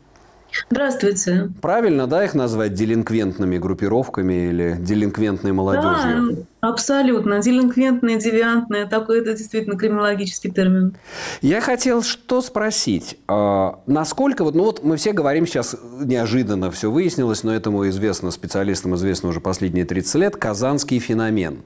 [0.70, 1.50] Здравствуйте.
[1.61, 6.32] Правильно, да, их назвать делинквентными группировками или делинквентной молодежью?
[6.32, 7.40] Да, Абсолютно.
[7.40, 8.87] Делинквентные, девиантные.
[8.87, 10.96] Такой это действительно криминологический термин.
[11.40, 13.18] Я хотел что спросить.
[13.29, 18.33] А, насколько, вот, ну вот мы все говорим сейчас, неожиданно все выяснилось, но этому известно,
[18.33, 21.62] специалистам известно уже последние 30 лет, казанский феномен.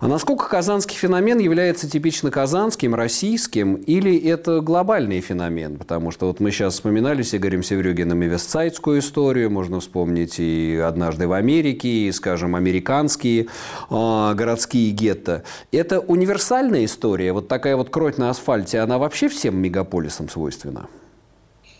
[0.00, 5.76] А насколько казанский феномен является типично казанским, российским, или это глобальный феномен?
[5.76, 10.76] Потому что вот мы сейчас вспоминали с Игорем Севрюгиным и вестсайдскую историю, можно вспомнить и
[10.76, 13.48] «Однажды в Америке», и, скажем, американские
[13.90, 15.42] а, городские гетто.
[15.72, 17.32] Это универсальная история?
[17.32, 20.88] Вот такая вот кровь на асфальте, она вообще всем мегаполисам свойственна?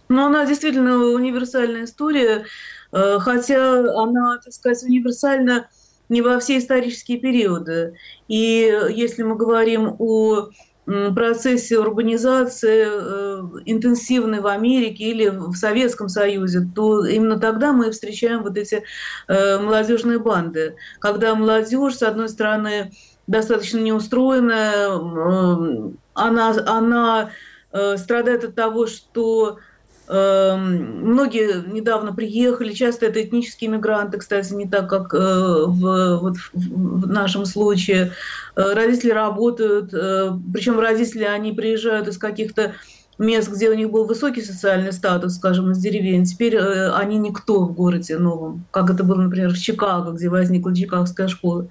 [0.09, 2.45] Ну, она действительно универсальная история,
[2.93, 5.69] э, хотя она, так сказать, универсальна
[6.09, 7.95] не во все исторические периоды.
[8.29, 10.49] И если мы говорим о
[11.15, 18.43] процессе урбанизации э, интенсивной в Америке или в Советском Союзе, то именно тогда мы встречаем
[18.43, 18.85] вот эти
[19.27, 22.93] э, молодежные банды, когда молодежь, с одной стороны,
[23.27, 27.31] достаточно неустроенная, э, она, она
[27.97, 29.59] страдает от того, что
[30.11, 37.07] многие недавно приехали, часто это этнические мигранты, кстати, не так, как э, в, вот в
[37.07, 38.13] нашем случае.
[38.57, 42.75] Э, родители работают, э, причем родители, они приезжают из каких-то
[43.19, 47.65] мест, где у них был высокий социальный статус, скажем, из деревень, теперь э, они никто
[47.65, 51.69] в городе новом, как это было, например, в Чикаго, где возникла Чикагская школа.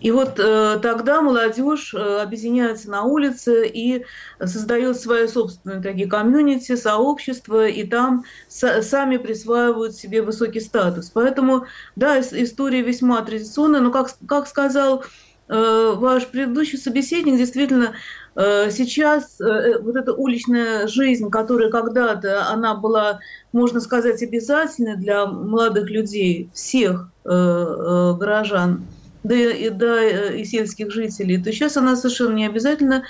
[0.00, 4.04] И вот э, тогда молодежь э, объединяется на улице и
[4.38, 11.10] создает свои собственные такие комьюнити, сообщества, и там с, сами присваивают себе высокий статус.
[11.10, 15.04] Поэтому, да, история весьма традиционная, но, как, как сказал
[15.48, 17.94] э, ваш предыдущий собеседник, действительно,
[18.36, 23.20] сейчас э, вот эта уличная жизнь, которая когда-то она была,
[23.52, 28.86] можно сказать, обязательной для молодых людей, всех э, горожан,
[29.22, 33.04] да и, да и сельских жителей, то сейчас она совершенно не обязательна.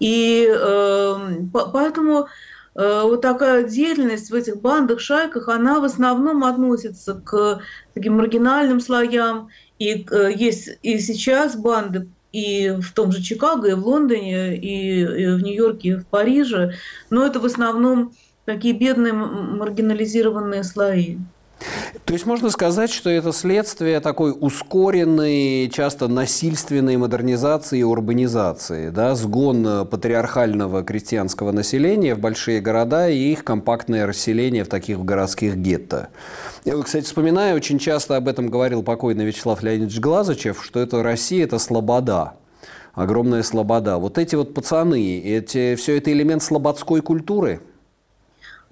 [0.00, 1.16] И э,
[1.52, 2.26] поэтому
[2.74, 7.60] э, вот такая деятельность в этих бандах, шайках, она в основном относится к
[7.94, 9.48] таким маргинальным слоям.
[9.78, 15.04] И э, есть и сейчас банды и в том же Чикаго, и в Лондоне, и,
[15.06, 16.74] в Нью-Йорке, и в Париже.
[17.08, 18.12] Но это в основном
[18.44, 21.18] такие бедные маргинализированные слои.
[22.04, 29.14] То есть можно сказать, что это следствие такой ускоренной, часто насильственной модернизации и урбанизации, да,
[29.14, 36.08] сгон патриархального крестьянского населения в большие города и их компактное расселение в таких городских гетто.
[36.64, 41.44] Я, кстати, вспоминаю, очень часто об этом говорил покойный Вячеслав Леонидович Глазычев, что это Россия–
[41.46, 42.34] это слобода,
[42.92, 43.96] огромная слобода.
[43.96, 47.60] Вот эти вот пацаны, эти, все это элемент слободской культуры–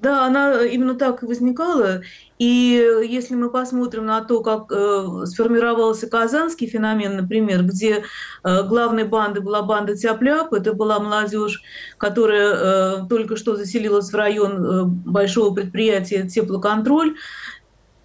[0.03, 2.03] да, она именно так и возникала.
[2.39, 8.03] И если мы посмотрим на то, как э, сформировался казанский феномен, например, где
[8.43, 11.63] э, главной бандой была банда Тяпляп, это была молодежь,
[11.99, 17.15] которая э, только что заселилась в район э, большого предприятия «Теплоконтроль»,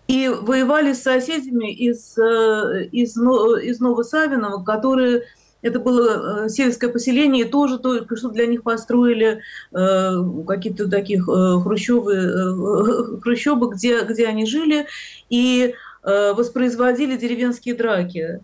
[0.08, 5.24] и воевали с соседями из, э, из, из Новосавиного, которые
[5.68, 9.42] это было э, сельское поселение, и тоже только что для них построили
[9.74, 10.12] э,
[10.48, 14.88] какие-то таких э, хрущевы, хрущебы, где, где они жили,
[15.30, 18.40] и воспроизводили деревенские драки.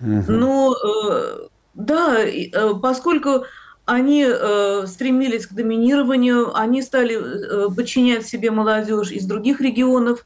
[0.00, 0.24] Угу.
[0.28, 2.18] Но э, да,
[2.82, 3.44] поскольку
[3.86, 10.24] они э, стремились к доминированию, они стали э, подчинять себе молодежь из других регионов,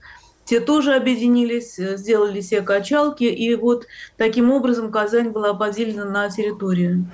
[0.50, 3.86] те тоже объединились, э, сделали себе качалки, и вот
[4.16, 7.06] таким образом Казань была поделена на территорию.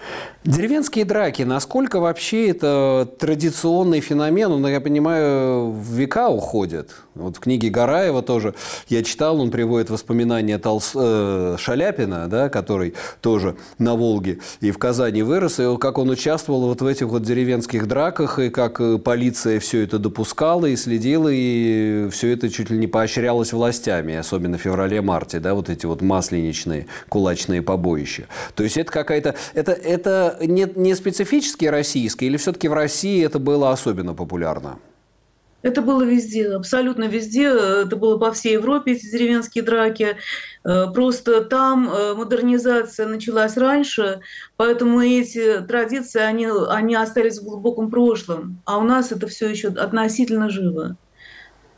[0.45, 4.53] Деревенские драки, насколько вообще это традиционный феномен?
[4.53, 6.95] Он, я понимаю, в века уходит.
[7.15, 8.55] Вот в книге Гараева тоже
[8.89, 10.93] я читал, он приводит воспоминания Толс...
[10.95, 16.69] э, Шаляпина, да, который тоже на Волге и в Казани вырос, и как он участвовал
[16.69, 21.29] вот в этих вот деревенских драках, и как э, полиция все это допускала и следила,
[21.31, 25.87] и все это чуть ли не поощряла поощрялось властями, особенно в феврале-марте, да, вот эти
[25.87, 28.27] вот масленичные кулачные побоища.
[28.55, 29.35] То есть это какая-то...
[29.55, 34.79] Это, это не, не специфически российское, или все-таки в России это было особенно популярно?
[35.63, 37.47] Это было везде, абсолютно везде.
[37.49, 40.17] Это было по всей Европе, эти деревенские драки.
[40.65, 44.21] Э, просто там э, модернизация началась раньше,
[44.57, 48.63] поэтому эти традиции, они, они остались в глубоком прошлом.
[48.65, 50.97] А у нас это все еще относительно живо.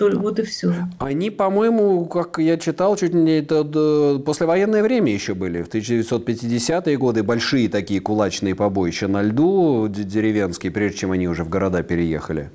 [0.00, 0.74] Вот и все.
[0.98, 3.64] Они, по-моему, как я читал, чуть не это
[4.24, 5.62] послевоенное время еще были.
[5.62, 11.48] В 1950-е годы большие такие кулачные побоища на льду деревенские, прежде чем они уже в
[11.48, 12.50] города переехали.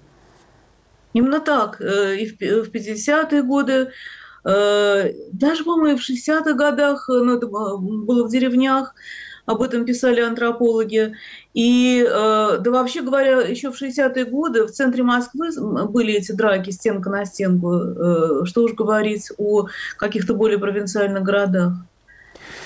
[1.13, 1.79] Именно так.
[1.79, 3.91] Э, и в 50-е годы,
[4.45, 8.95] э, даже, по-моему, в 60-х годах, ну, это было в деревнях,
[9.45, 11.15] об этом писали антропологи.
[11.53, 15.49] И, э, да вообще говоря, еще в 60-е годы в центре Москвы
[15.87, 17.73] были эти драки стенка на стенку.
[17.73, 21.73] Э, что уж говорить о каких-то более провинциальных городах.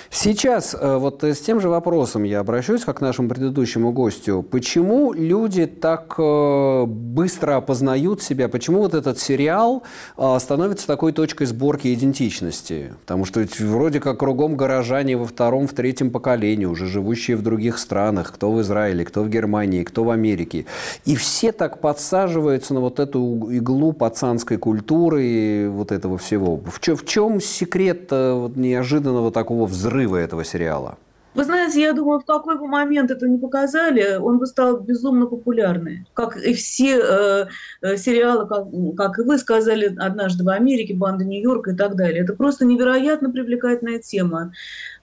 [0.09, 4.43] Сейчас э, вот с тем же вопросом я обращусь, как к нашему предыдущему гостю.
[4.49, 8.47] Почему люди так э, быстро опознают себя?
[8.47, 9.83] Почему вот этот сериал
[10.17, 12.93] э, становится такой точкой сборки идентичности?
[13.01, 17.41] Потому что ведь вроде как кругом горожане во втором, в третьем поколении, уже живущие в
[17.41, 20.65] других странах, кто в Израиле, кто в Германии, кто в Америке.
[21.05, 26.61] И все так подсаживаются на вот эту иглу пацанской культуры и вот этого всего.
[26.65, 29.96] В чем секрет неожиданного такого взрыва?
[29.97, 30.97] Взрыва этого сериала?
[31.33, 35.27] Вы знаете, я думаю, в какой бы момент это не показали, он бы стал безумно
[35.27, 36.07] популярный.
[36.15, 37.45] Как и все э,
[37.81, 38.65] э, сериалы, как,
[38.97, 42.23] как и вы сказали, «Однажды в Америке», «Банда Нью-Йорка» и так далее.
[42.23, 44.51] Это просто невероятно привлекательная тема.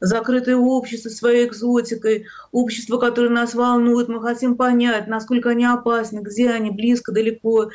[0.00, 6.50] Закрытое общество своей экзотикой, общество, которое нас волнует, мы хотим понять, насколько они опасны, где
[6.50, 7.70] они, близко, далеко.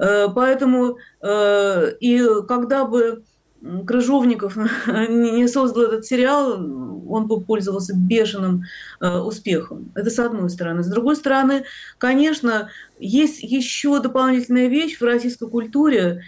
[0.00, 3.22] Э, поэтому э, и когда бы
[3.86, 6.52] Крыжовников не создал этот сериал,
[7.08, 8.64] он бы пользовался бешеным
[9.00, 9.92] э, успехом.
[9.94, 10.82] Это с одной стороны.
[10.82, 11.64] С другой стороны,
[11.98, 16.22] конечно, есть еще дополнительная вещь в российской культуре,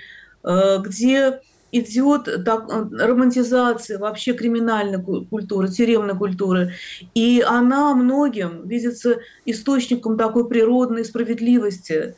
[0.44, 1.40] э, где
[1.72, 6.74] идет так, романтизация вообще криминальной культуры, тюремной культуры.
[7.14, 12.14] И она многим видится источником такой природной справедливости.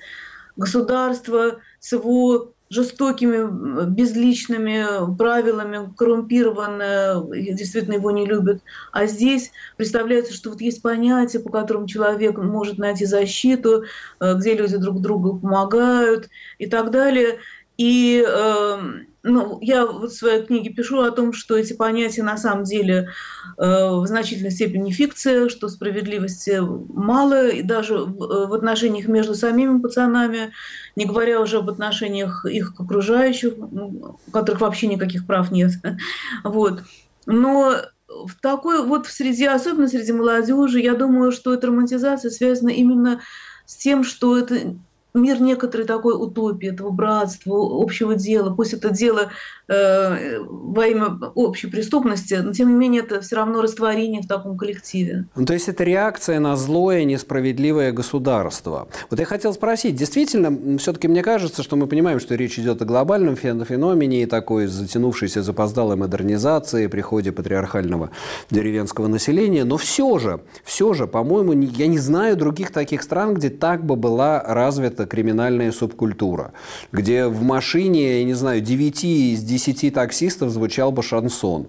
[0.57, 7.22] Государство с его жестокими, безличными правилами, коррумпированное,
[7.54, 8.62] действительно его не любят.
[8.92, 13.84] А здесь представляется, что вот есть понятие, по которому человек может найти защиту,
[14.20, 17.38] э, где люди друг другу помогают и так далее.
[17.76, 18.78] И э,
[19.26, 23.08] ну, я вот в своей книге пишу о том, что эти понятия на самом деле
[23.56, 29.34] э, в значительной степени фикция, что справедливости мало, и даже в, э, в отношениях между
[29.34, 30.52] самими пацанами,
[30.94, 35.72] не говоря уже об отношениях их к окружающим, у которых вообще никаких прав нет.
[36.44, 36.82] Вот.
[37.24, 42.68] Но в такой вот в среде, особенно среди молодежи, я думаю, что эта романтизация связана
[42.68, 43.22] именно
[43.64, 44.76] с тем, что это
[45.14, 48.53] мир некоторой такой утопии, этого братства, общего дела.
[48.53, 49.31] Пусть это дело
[49.68, 54.59] э, во имя общей преступности, но тем не менее это все равно растворение в таком
[54.59, 55.27] коллективе.
[55.37, 58.88] Ну, то есть это реакция на злое, несправедливое государство.
[59.09, 62.85] Вот я хотел спросить, действительно, все-таки мне кажется, что мы понимаем, что речь идет о
[62.85, 68.11] глобальном феномене и такой затянувшейся запоздалой модернизации, приходе патриархального
[68.50, 73.48] деревенского населения, но все же, все же, по-моему, я не знаю других таких стран, где
[73.48, 76.53] так бы была развита это криминальная субкультура,
[76.93, 81.67] где в машине, я не знаю, 9 из 10 таксистов звучал бы шансон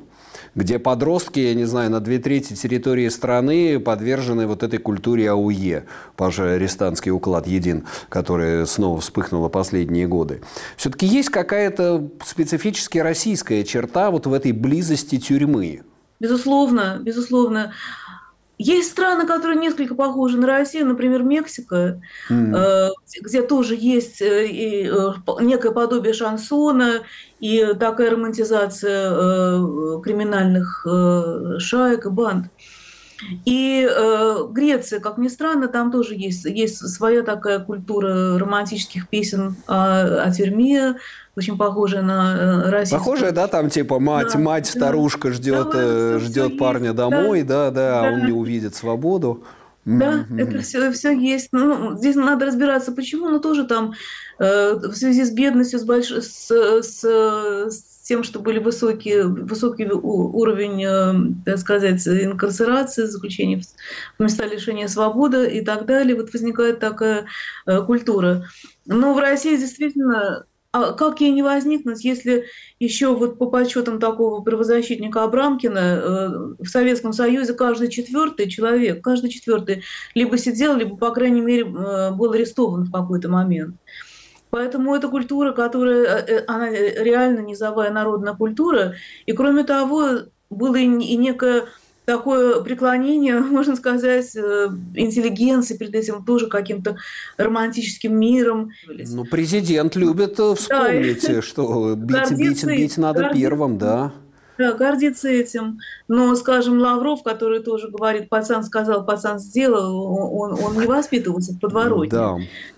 [0.54, 5.84] где подростки, я не знаю, на две трети территории страны подвержены вот этой культуре АУЕ,
[6.16, 10.42] Паша арестантский уклад един, который снова вспыхнула последние годы.
[10.78, 15.82] Все-таки есть какая-то специфически российская черта вот в этой близости тюрьмы?
[16.22, 17.74] Безусловно, безусловно.
[18.58, 22.92] Есть страны, которые несколько похожи на Россию, например, Мексика, mm.
[23.22, 27.02] где тоже есть э, э, некое подобие шансона
[27.40, 29.10] и такая романтизация
[30.02, 30.88] криминальных
[31.60, 32.46] шаек и банд.
[33.46, 39.56] И э, Греция, как ни странно, там тоже есть, есть своя такая культура романтических песен
[39.68, 40.96] о, о тюрьме,
[41.36, 43.00] очень похожая на э, российскую.
[43.00, 45.34] Похожая, да, там типа мать, да, мать, старушка да.
[45.34, 46.98] ждет, да, э, ждет парня есть.
[46.98, 49.44] домой, да, да, да, он не увидит свободу.
[49.86, 50.42] Да, mm-hmm.
[50.42, 51.50] это все, все есть.
[51.52, 53.94] Ну, здесь надо разбираться, почему, но тоже там
[54.40, 56.10] э, в связи с бедностью, с, больш...
[56.10, 63.60] с, с, с тем, что были высокие, высокий уровень, э, так сказать, инкарцерации, заключения
[64.20, 66.16] в места лишения свободы и так далее.
[66.16, 67.26] Вот возникает такая
[67.66, 68.46] э, культура.
[68.86, 72.46] Но в России действительно а как ей не возникнуть, если
[72.80, 79.32] еще вот по подсчетам такого правозащитника Абрамкина э, в Советском Союзе каждый четвертый человек, каждый
[79.32, 83.78] четвертый либо сидел, либо, по крайней мере, был арестован в какой-то момент.
[84.56, 88.94] Поэтому это культура, которая, э, э, она реально низовая народная культура.
[89.26, 90.88] И кроме того, было и
[91.18, 91.66] некое
[92.06, 96.96] такое преклонение, можно сказать, э, интеллигенции перед этим тоже каким-то
[97.36, 98.72] романтическим миром.
[98.88, 104.14] Ну, президент любит вспомнить, да, что бить, бить, бить надо первым, да.
[104.58, 105.80] Да, гордится этим.
[106.08, 111.60] Но, скажем, Лавров, который тоже говорит, пацан сказал, пацан сделал, он, он не воспитывался в
[111.60, 112.10] подворотне.
[112.10, 112.38] Да.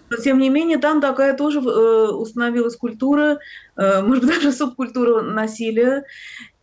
[0.10, 3.40] Но, тем не менее, там такая тоже э, установилась культура,
[3.76, 6.06] э, может быть, даже субкультура насилия.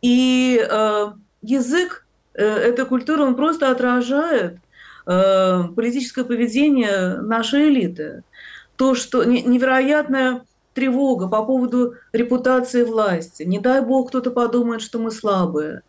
[0.01, 1.07] И э,
[1.41, 4.57] язык э, этой культуры, он просто отражает
[5.05, 8.23] э, политическое поведение нашей элиты.
[8.75, 10.43] То, что невероятная
[10.75, 13.43] тревога по поводу репутации власти.
[13.43, 15.81] Не дай бог кто-то подумает, что мы слабые.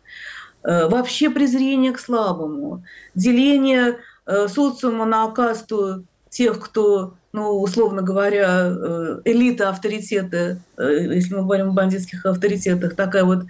[0.63, 2.83] Э, вообще презрение к слабому.
[3.13, 11.43] Деление э, социума на касту тех, кто ну, условно говоря, э, элита авторитеты, если мы
[11.43, 13.43] говорим о бандитских авторитетах, такая вот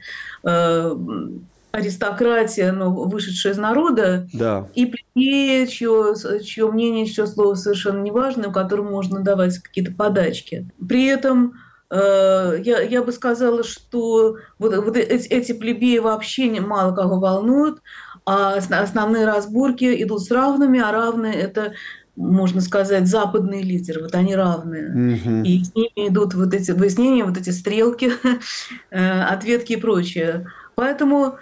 [1.78, 4.68] аристократия, но вышедшая из народа, да.
[4.74, 10.68] и плебеи, чье, чье мнение, чье слово совершенно неважно, которому можно давать какие-то подачки.
[10.88, 11.54] При этом
[11.90, 17.82] я, я бы сказала, что вот, вот эти, эти плебеи вообще мало кого волнуют,
[18.26, 21.74] а основные разборки идут с равными, а равные– это
[22.18, 24.90] можно сказать, западные лидеры, вот они равные.
[24.90, 25.44] Mm-hmm.
[25.44, 28.12] И с ними идут вот эти выяснения, вот эти стрелки,
[28.90, 30.48] э, ответки и прочее.
[30.74, 31.38] Поэтому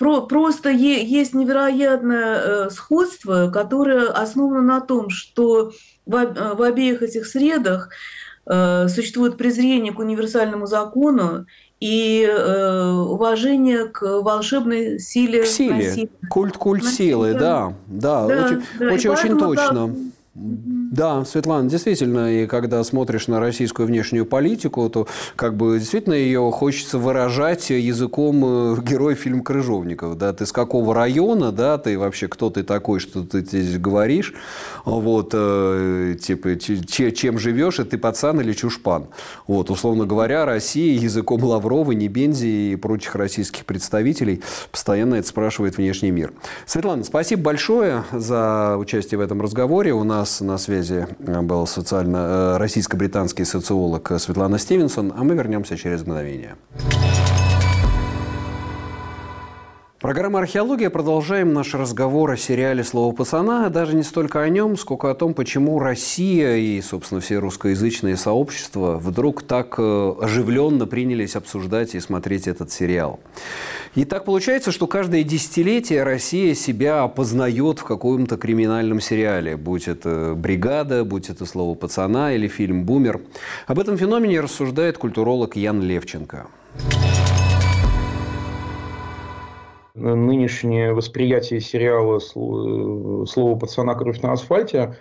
[0.00, 5.72] про, просто е, есть невероятное э, сходство, которое основано на том, что
[6.06, 7.90] в, э, в обеих этих средах
[8.46, 11.44] э, существует презрение к универсальному закону
[11.80, 15.42] и э, уважение к волшебной силе.
[15.42, 15.88] К силе.
[15.88, 16.08] Насилия.
[16.30, 18.92] Культ, культ силы, да, да, да, очень, да.
[18.92, 19.88] очень, очень точно.
[20.34, 26.14] Да, да, Светлана, действительно, и когда смотришь на российскую внешнюю политику, то как бы действительно
[26.14, 30.18] ее хочется выражать языком э, героя фильма Крыжовников.
[30.18, 30.32] Да?
[30.32, 34.34] Ты с какого района, да, ты вообще кто ты такой, что ты здесь говоришь,
[34.84, 39.06] вот, э, типа, чем живешь, и ты пацан или чушпан.
[39.46, 46.10] Вот, условно говоря, Россия языком Лаврова, Небензи и прочих российских представителей постоянно это спрашивает внешний
[46.10, 46.32] мир.
[46.66, 49.92] Светлана, спасибо большое за участие в этом разговоре.
[49.92, 56.02] У нас на связи связи был социально, российско-британский социолог Светлана Стивенсон, а мы вернемся через
[56.02, 56.56] мгновение.
[60.00, 60.88] Программа «Археология».
[60.88, 63.68] Продолжаем наш разговор о сериале «Слово пацана».
[63.68, 68.96] Даже не столько о нем, сколько о том, почему Россия и, собственно, все русскоязычные сообщества
[68.96, 73.20] вдруг так э, оживленно принялись обсуждать и смотреть этот сериал.
[73.94, 80.32] И так получается, что каждое десятилетие Россия себя опознает в каком-то криминальном сериале, будь это
[80.34, 83.20] «Бригада», будь это «Слово пацана» или фильм «Бумер».
[83.66, 86.46] Об этом феномене рассуждает культуролог Ян Левченко.
[90.00, 93.94] Нынешнее восприятие сериала «Слово пацана.
[93.94, 94.96] Кровь на асфальте»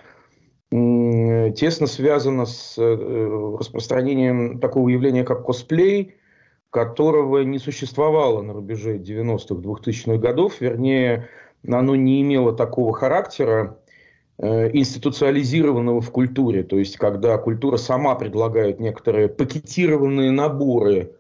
[0.72, 6.16] тесно связано с э, распространением такого явления, как косплей,
[6.70, 10.62] которого не существовало на рубеже 90-х, 2000-х годов.
[10.62, 11.28] Вернее,
[11.68, 13.80] оно не имело такого характера
[14.38, 16.62] э, институциализированного в культуре.
[16.62, 21.16] То есть, когда культура сама предлагает некоторые пакетированные наборы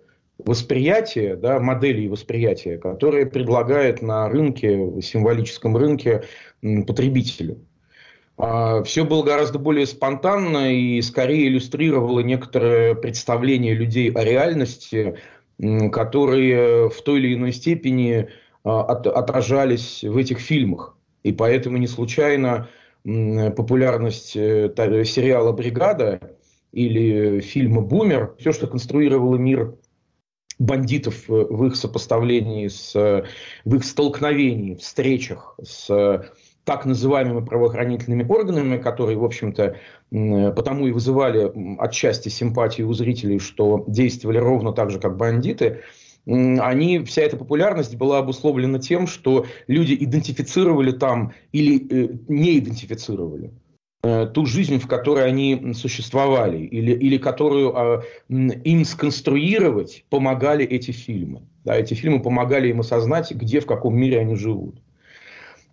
[0.45, 6.23] восприятия, да, моделей восприятия, которые предлагает на рынке, символическом рынке
[6.61, 7.59] потребителю.
[8.37, 15.17] А, Все было гораздо более спонтанно и скорее иллюстрировало некоторое представление людей о реальности,
[15.91, 18.29] которые в той или иной степени
[18.63, 20.95] а, отражались в этих фильмах.
[21.23, 22.69] И поэтому не случайно
[23.03, 24.73] популярность э,
[25.05, 26.19] сериала «Бригада»
[26.71, 29.75] или фильма «Бумер», все, что конструировало мир
[30.59, 33.23] бандитов э, в их сопоставлении, с, э,
[33.65, 36.23] в их столкновении, встречах с э,
[36.65, 39.77] так называемыми правоохранительными органами, которые, в общем-то,
[40.11, 45.81] потому и вызывали отчасти симпатию у зрителей, что действовали ровно так же, как бандиты,
[46.27, 53.51] они, вся эта популярность была обусловлена тем, что люди идентифицировали там или э, не идентифицировали.
[54.01, 60.91] Э, ту жизнь, в которой они существовали, или, или которую э, им сконструировать помогали эти
[60.91, 61.41] фильмы.
[61.65, 64.81] Да, эти фильмы помогали им осознать, где, в каком мире они живут.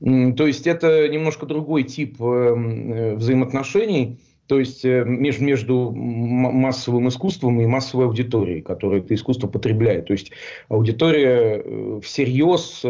[0.01, 4.19] То есть это немножко другой тип э, э взаимоотношений,
[4.49, 10.07] то есть между, между массовым искусством и массовой аудиторией, которая это искусство потребляет.
[10.07, 10.33] То есть
[10.69, 12.85] аудитория всерьез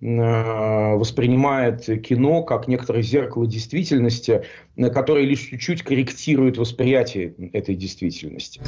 [0.00, 4.44] воспринимает кино как некоторое зеркало действительности,
[4.76, 8.60] которое лишь чуть-чуть корректирует восприятие этой действительности.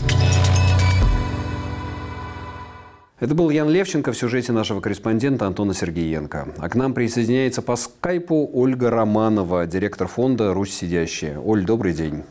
[3.21, 6.55] Это был Ян Левченко в сюжете нашего корреспондента Антона Сергеенко.
[6.57, 11.41] А к нам присоединяется по скайпу Ольга Романова, директор фонда «Русь сидящая».
[11.41, 12.23] Оль, добрый день.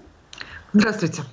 [0.71, 1.23] Здравствуйте.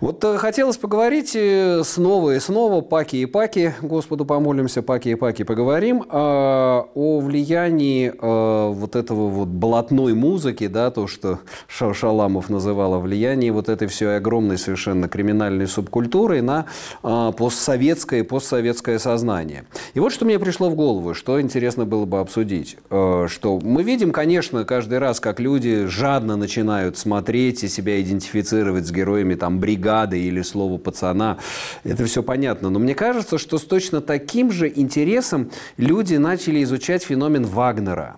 [0.00, 5.14] Вот э, хотелось поговорить э, снова и снова, паки и паки, Господу помолимся, паки и
[5.14, 12.48] паки поговорим, а, о влиянии а, вот этого вот блатной музыки, да, то, что Шаламов
[12.48, 16.64] называл, влияние вот этой всей огромной совершенно криминальной субкультуры на
[17.02, 19.66] а, постсоветское и постсоветское сознание.
[19.92, 24.12] И вот что мне пришло в голову, что интересно было бы обсудить, что мы видим,
[24.12, 29.89] конечно, каждый раз, как люди жадно начинают смотреть и себя идентифицировать с героями там бригады,
[29.90, 31.38] бригады или слово пацана.
[31.84, 32.70] Это все понятно.
[32.70, 38.16] Но мне кажется, что с точно таким же интересом люди начали изучать феномен Вагнера.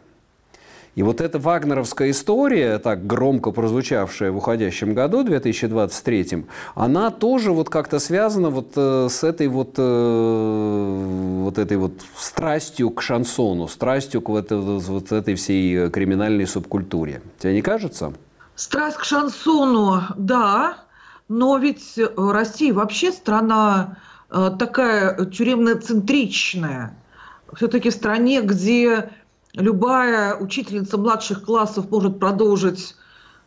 [0.94, 6.44] И вот эта вагнеровская история, так громко прозвучавшая в уходящем году, 2023,
[6.74, 12.90] она тоже вот как-то связана вот э, с этой вот, э, вот этой вот страстью
[12.90, 17.22] к шансону, страстью к вот, вот этой всей криминальной субкультуре.
[17.38, 18.12] Тебе не кажется?
[18.54, 20.76] Страсть к шансону, да,
[21.32, 23.96] но ведь э, Россия вообще страна
[24.28, 26.94] э, такая тюремно-центричная.
[27.54, 29.10] Все-таки в стране, где
[29.54, 32.96] любая учительница младших классов может продолжить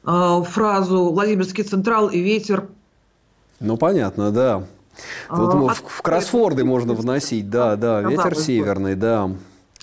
[0.04, 2.68] э, фразу «Владимирский Централ и ветер».
[3.60, 4.64] Ну, понятно, да.
[5.30, 9.30] Тут а, в, в кроссворды а, можно вносить, да, да, ветер северный, да.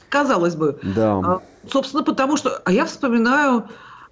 [0.09, 0.81] Казалось бы.
[0.83, 1.21] Да.
[1.25, 2.61] А, собственно, потому что...
[2.65, 3.69] А я вспоминаю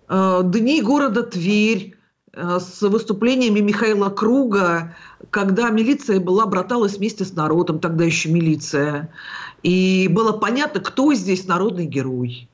[0.09, 1.97] э, дни города Тверь,
[2.35, 4.95] с выступлениями Михаила Круга,
[5.31, 9.11] когда милиция была, браталась вместе с народом, тогда еще милиция.
[9.62, 12.49] И было понятно, кто здесь народный герой.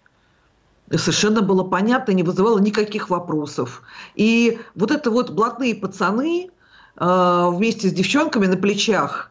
[0.90, 3.82] Совершенно было понятно, не вызывало никаких вопросов.
[4.14, 6.50] И вот это вот блатные пацаны
[6.96, 9.30] э, вместе с девчонками на плечах,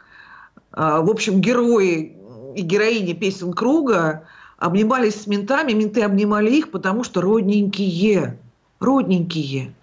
[0.73, 2.17] э, в общем, герои
[2.55, 4.27] и героини песен Круга
[4.57, 8.37] обнимались с ментами, менты обнимали их, потому что родненькие,
[8.79, 9.73] родненькие.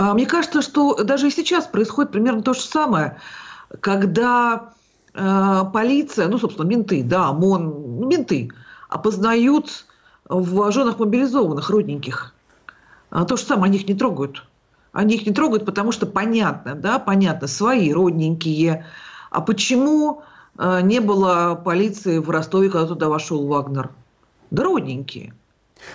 [0.00, 3.18] А, мне кажется, что даже и сейчас происходит примерно то же самое,
[3.80, 4.72] когда
[5.12, 7.64] э, полиция, ну, собственно, менты, да, ОМОН,
[7.98, 8.50] ну, менты,
[8.88, 9.84] опознают
[10.24, 12.32] в женах мобилизованных родненьких.
[13.10, 14.46] А то же самое, они их не трогают.
[14.92, 18.86] Они их не трогают, потому что понятно, да, понятно, свои родненькие.
[19.30, 20.22] А почему
[20.58, 23.90] не было полиции в Ростове, когда туда вошел Вагнер?
[24.50, 25.34] Да родненькие.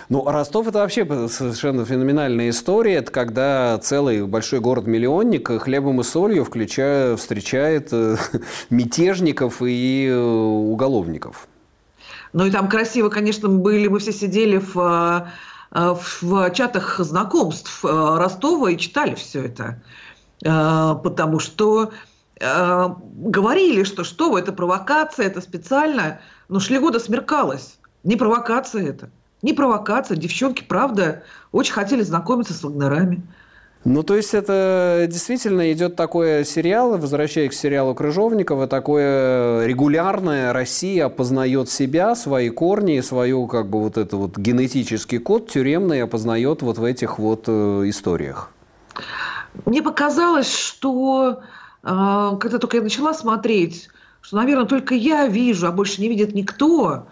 [0.08, 2.94] Ну, Ростов– это вообще совершенно феноменальная история.
[2.96, 8.16] Это когда целый большой город-миллионник хлебом и солью включая, встречает э,
[8.70, 11.48] мятежников и э, уголовников.
[12.32, 15.28] Ну и там красиво, конечно, были, мы все сидели в,
[15.72, 19.82] э, в чатах знакомств Ростова и читали все это.
[20.42, 21.92] Потому что
[22.38, 26.20] говорили, что что, это провокация, это специально.
[26.50, 27.78] Но шли года смеркалось.
[28.04, 29.08] Не провокация это.
[29.42, 30.16] Не провокация.
[30.16, 31.22] Девчонки, правда,
[31.52, 33.22] очень хотели знакомиться с вагнерами.
[33.84, 41.06] Ну, то есть это действительно идет такой сериал, возвращаясь к сериалу Крыжовникова, такое регулярное Россия
[41.06, 46.78] опознает себя, свои корни, свою как бы вот это вот генетический код тюремный опознает вот
[46.78, 48.50] в этих вот э, историях.
[49.66, 51.42] Мне показалось, что
[51.84, 53.88] э, когда только я начала смотреть,
[54.20, 57.06] что, наверное, только я вижу, а больше не видит никто,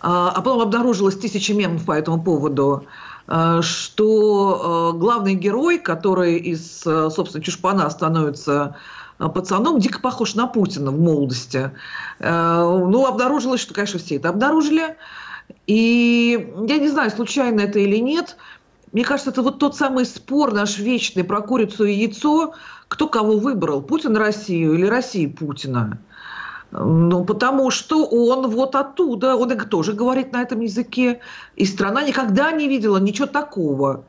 [0.00, 2.84] а, а потом обнаружилось тысячи мемов по этому поводу,
[3.26, 8.76] а, что а, главный герой, который из, собственно, Чушпана становится
[9.18, 11.72] пацаном, дико похож на Путина в молодости.
[12.20, 14.96] Ну, обнаружилось, что, конечно, все это обнаружили.
[15.66, 18.36] И я не знаю, случайно это или нет,
[18.92, 22.54] мне кажется, это вот тот самый спор наш вечный про курицу и яйцо,
[22.88, 25.98] кто кого выбрал, Путин Россию или Россия Путина.
[26.70, 31.20] Ну, потому что он вот оттуда, он тоже говорит на этом языке.
[31.56, 34.04] И страна никогда не видела ничего такого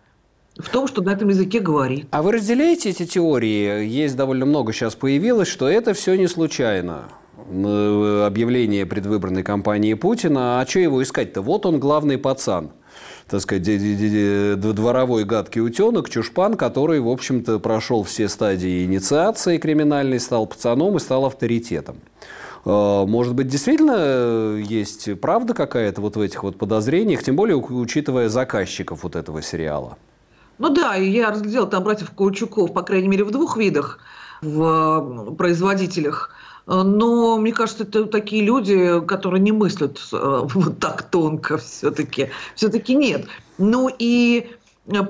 [0.57, 2.07] в том, что на этом языке говорит.
[2.11, 3.85] А вы разделяете эти теории?
[3.85, 7.05] Есть довольно много сейчас появилось, что это все не случайно.
[7.37, 10.59] Объявление предвыборной кампании Путина.
[10.59, 11.41] А что его искать-то?
[11.41, 12.71] Вот он главный пацан
[13.29, 20.47] так сказать, дворовой гадкий утенок, чушпан, который, в общем-то, прошел все стадии инициации криминальной, стал
[20.47, 21.97] пацаном и стал авторитетом.
[22.65, 27.57] А, может быть, действительно э, есть правда какая-то вот в этих вот подозрениях, тем более
[27.57, 29.97] учитывая заказчиков вот этого сериала?
[30.57, 33.99] Ну да, я разглядела там братьев Каучуков, по крайней мере, в двух видах,
[34.41, 36.31] в производителях.
[36.67, 42.29] Но мне кажется, это такие люди, которые не мыслят э, вот так тонко все-таки.
[42.55, 43.25] Все-таки нет.
[43.57, 44.49] Ну и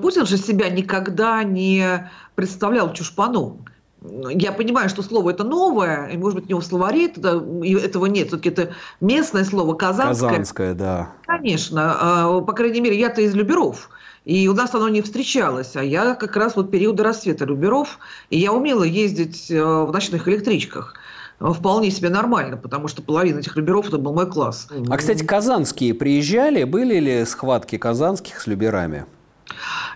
[0.00, 3.64] Путин же себя никогда не представлял чушпаном
[4.02, 8.06] я понимаю, что слово это новое, и, может быть, у него в словаре это, этого
[8.06, 8.28] нет.
[8.28, 10.30] Все-таки это местное слово, казанское.
[10.30, 11.12] Казанское, да.
[11.26, 11.96] Конечно.
[12.00, 13.90] А, по крайней мере, я-то из Люберов.
[14.24, 15.76] И у нас оно не встречалось.
[15.76, 17.98] А я как раз вот периода рассвета Люберов.
[18.30, 20.94] И я умела ездить э, в ночных электричках
[21.40, 24.68] вполне себе нормально, потому что половина этих люберов это был мой класс.
[24.90, 26.64] А, кстати, казанские приезжали?
[26.64, 29.06] Были ли схватки казанских с люберами?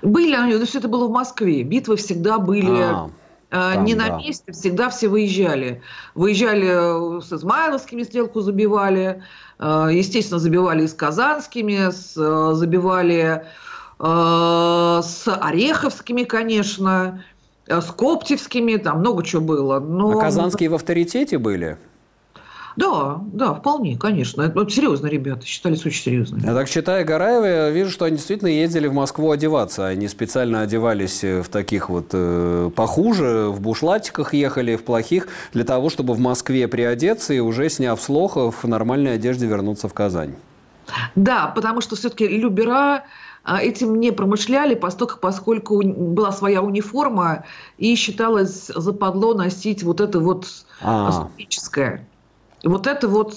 [0.00, 1.62] Были, но все это было в Москве.
[1.62, 2.80] Битвы всегда были...
[2.80, 3.10] А,
[3.50, 4.18] Там, не на да.
[4.18, 5.82] месте, всегда все выезжали.
[6.14, 9.22] Выезжали э, с Измайловскими стрелку забивали,
[9.58, 13.44] э, естественно, забивали и с Казанскими, с, э, забивали
[13.96, 17.24] с Ореховскими, конечно,
[17.68, 19.78] с Коптевскими, там много чего было.
[19.78, 20.18] Но...
[20.18, 21.78] А Казанские в авторитете были?
[22.76, 24.42] Да, да, вполне, конечно.
[24.42, 26.48] Это серьезно, ребята, считались очень серьезными.
[26.48, 29.86] А так, читая Гараева, я вижу, что они действительно ездили в Москву одеваться.
[29.86, 35.64] Они специально одевались э, в таких вот э, похуже, в бушлатиках ехали, в плохих, для
[35.64, 39.94] того, чтобы в Москве приодеться и уже сняв с лохов в нормальной одежде вернуться в
[39.94, 40.34] Казань.
[41.14, 43.04] Да, потому что все-таки Любера
[43.44, 47.44] а, этим не промышляли, поскольку, поскольку была своя униформа
[47.78, 50.46] и считалось западло носить вот это вот
[50.80, 51.28] а.
[52.64, 53.36] Вот это вот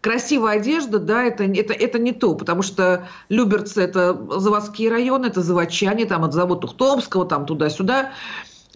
[0.00, 5.40] красивая одежда, да, это, это, это не то, потому что Люберцы– это заводские районы, это
[5.40, 8.10] заводчане, там от завода Тухтомского, там туда-сюда.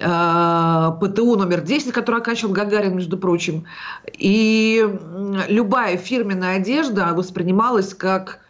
[0.01, 3.66] А, ПТУ номер 10, который оканчивал Гагарин, между прочим.
[4.16, 4.88] И
[5.49, 8.40] любая фирменная одежда воспринималась как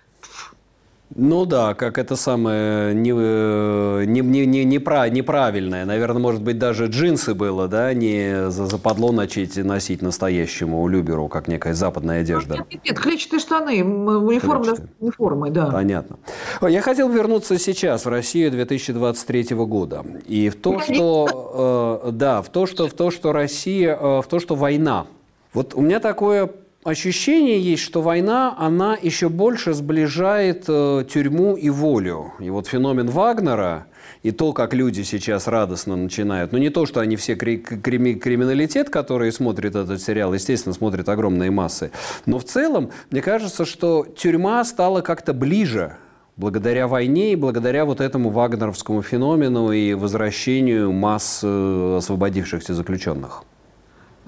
[1.14, 5.86] ну да, как это самое не, э, не, не, не, не прав, неправильное.
[5.86, 11.72] Наверное, может быть, даже джинсы было, да, не западло начать носить настоящему Люберу, как некая
[11.72, 12.56] западная одежда.
[12.56, 15.66] Нет, нет, нет клетчатые штаны, униформы, униформы, да.
[15.66, 16.18] Понятно.
[16.60, 20.04] Я хотел вернуться сейчас в Россию 2023 года.
[20.26, 24.26] И в то, что, э, да, в то, что, в то, что Россия, э, в
[24.28, 25.06] то, что война.
[25.54, 26.50] Вот у меня такое
[26.84, 32.32] ощущение есть, что война, она еще больше сближает э, тюрьму и волю.
[32.40, 33.86] И вот феномен Вагнера
[34.22, 38.14] и то, как люди сейчас радостно начинают, ну не то, что они все кри- крими-
[38.14, 41.90] криминалитет, которые смотрят этот сериал, естественно, смотрят огромные массы,
[42.26, 45.96] но в целом, мне кажется, что тюрьма стала как-то ближе
[46.36, 53.44] благодаря войне и благодаря вот этому вагнеровскому феномену и возвращению масс э, освободившихся заключенных?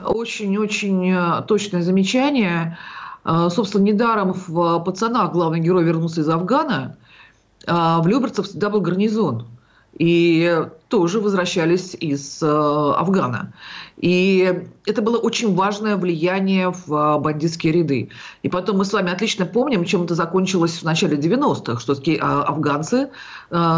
[0.05, 2.79] Очень-очень э, точное замечание.
[3.25, 6.97] Э, собственно, недаром в «Пацанах» главный герой вернулся из Афгана.
[7.67, 9.47] В Люберцах всегда был гарнизон.
[9.99, 13.53] И тоже возвращались из Афгана.
[13.99, 18.09] И это было очень важное влияние в бандитские ряды.
[18.43, 22.19] И потом мы с вами отлично помним, чем это закончилось в начале 90-х, что такие
[22.19, 23.11] а, афганцы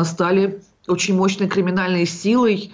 [0.05, 2.73] стали очень мощной криминальной силой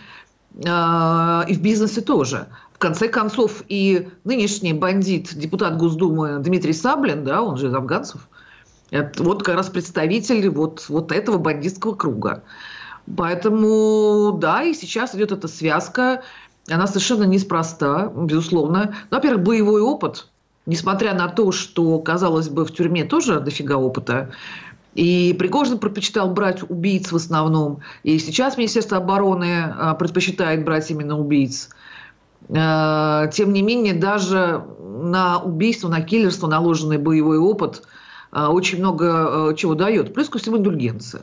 [0.55, 2.49] и в бизнесе тоже.
[2.79, 8.29] В конце концов, и нынешний бандит, депутат Госдумы Дмитрий Саблин, да, он же из афганцев,
[8.91, 12.45] это вот как раз представитель вот, вот этого бандитского круга.
[13.17, 16.23] Поэтому, да, и сейчас идет эта связка
[16.71, 18.95] она совершенно неспроста, безусловно.
[19.11, 20.29] Ну, во-первых, боевой опыт,
[20.67, 24.31] несмотря на то, что, казалось бы, в тюрьме тоже дофига опыта,
[24.95, 27.81] и Пригожин предпочитал брать убийц в основном.
[28.03, 31.71] И сейчас Министерство обороны а, предпочитает брать именно убийц.
[32.55, 37.83] А, тем не менее, даже на убийство, на киллерство наложенный боевой опыт
[38.31, 40.15] а, очень много чего дает.
[40.15, 41.23] Плюс ко всему индульгенция.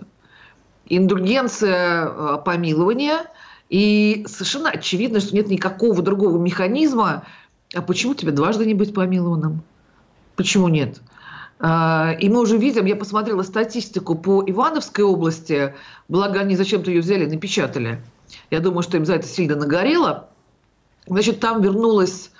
[0.87, 3.25] Индульгенция помилования–
[3.69, 7.25] и совершенно очевидно, что нет никакого другого механизма.
[7.73, 9.63] А почему тебе дважды не быть помилованным?
[10.35, 11.01] Почему нет?
[11.59, 15.73] И мы уже видим, я посмотрела статистику по Ивановской области,
[16.09, 18.03] благо они зачем-то ее взяли, напечатали.
[18.51, 20.29] Я думаю, что им за это сильно нагорело.
[21.07, 22.31] Значит, там вернулось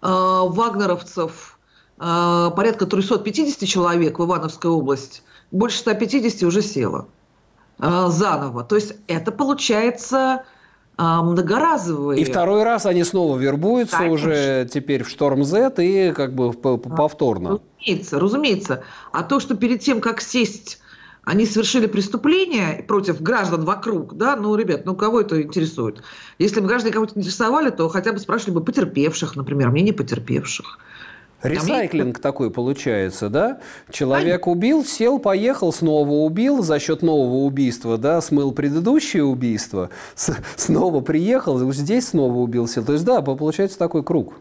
[0.00, 1.58] э, вагнеровцев
[1.98, 5.22] э, порядка 350 человек в Ивановскую область.
[5.50, 7.08] Больше 150 уже село
[7.78, 8.64] э, заново.
[8.64, 10.44] То есть это получается
[10.96, 12.20] а, многоразовые.
[12.20, 14.14] И второй раз они снова вербуются Конечно.
[14.14, 17.60] уже теперь в Шторм Z и как бы повторно.
[17.80, 18.84] Разумеется, разумеется.
[19.10, 20.81] А то, что перед тем, как сесть,
[21.24, 26.02] они совершили преступление против граждан вокруг, да, ну, ребят, ну, кого это интересует?
[26.38, 30.78] Если бы граждане кого-то интересовали, то хотя бы спрашивали бы потерпевших, например, мне не потерпевших.
[31.42, 33.60] Ресайклинг такой получается, да?
[33.90, 41.00] Человек убил, сел, поехал, снова убил, за счет нового убийства, да, смыл предыдущее убийство, снова
[41.00, 42.84] приехал, здесь снова убил, сел.
[42.84, 44.34] То есть, да, получается такой круг.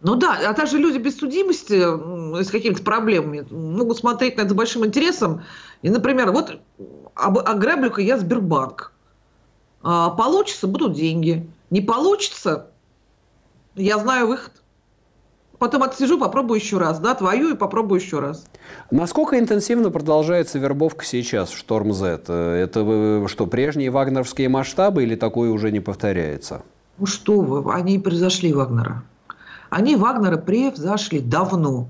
[0.00, 4.54] Ну да, а также люди без судимости, с какими-то проблемами, могут смотреть на это с
[4.54, 5.42] большим интересом.
[5.82, 6.60] И, например, вот
[7.14, 8.92] ограблю-ка я Сбербанк.
[9.82, 11.48] А, получится, будут деньги.
[11.70, 12.70] Не получится,
[13.74, 14.52] я знаю выход
[15.58, 18.46] потом отсижу, попробую еще раз, да, твою и попробую еще раз.
[18.90, 22.22] Насколько интенсивно продолжается вербовка сейчас в Шторм Z?
[22.28, 26.62] Это что, прежние вагнеровские масштабы или такое уже не повторяется?
[26.98, 29.02] Ну что вы, они превзошли Вагнера.
[29.70, 31.88] Они Вагнера превзошли давно.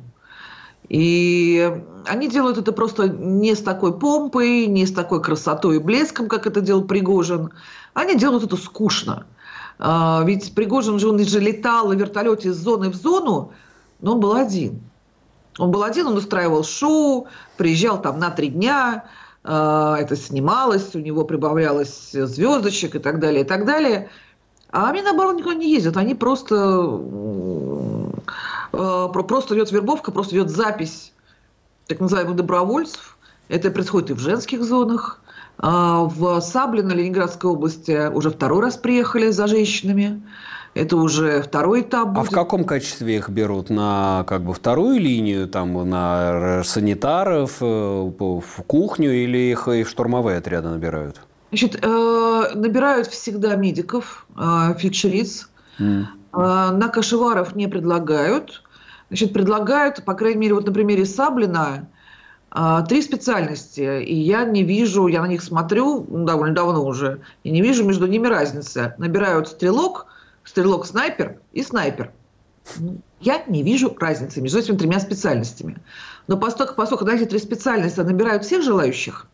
[0.89, 1.71] И
[2.07, 6.47] они делают это просто не с такой помпой, не с такой красотой и блеском, как
[6.47, 7.51] это делал Пригожин.
[7.93, 9.27] Они делают это скучно.
[9.79, 13.53] А, ведь Пригожин же, он же летал на вертолете из зоны в зону,
[14.01, 14.81] но он был один.
[15.59, 17.27] Он был один, он устраивал шоу,
[17.57, 19.05] приезжал там на три дня,
[19.45, 24.09] а, это снималось, у него прибавлялось звездочек и так далее, и так далее.
[24.71, 25.97] А они, наоборот, никуда не ездят.
[25.97, 26.57] Они просто...
[28.73, 31.13] А, просто идет вербовка, просто идет запись
[31.87, 33.17] так называемых добровольцев.
[33.49, 35.21] Это происходит и в женских зонах,
[35.57, 40.23] а, в Саблино, Ленинградской области, уже второй раз приехали за женщинами.
[40.75, 42.29] Это уже второй этап будет.
[42.29, 43.71] А в каком качестве их берут?
[43.71, 49.89] На как бы вторую линию, там, на санитаров, э, в кухню или их и в
[49.89, 51.21] штурмовые отряды набирают?
[51.51, 55.49] Значит, э, набирают всегда медиков, э, фельдшериц.
[55.79, 56.07] Mm.
[56.33, 58.63] На кашеваров не предлагают.
[59.09, 61.89] Значит, предлагают, по крайней мере, вот на примере Саблина,
[62.89, 67.63] три специальности, и я не вижу, я на них смотрю довольно давно уже, и не
[67.63, 68.95] вижу между ними разницы.
[68.99, 70.07] Набирают стрелок,
[70.45, 72.13] стрелок-снайпер и снайпер.
[73.21, 75.79] Я не вижу разницы между этими тремя специальностями.
[76.27, 79.27] Но поскольку, поскольку на эти три специальности набирают всех желающих,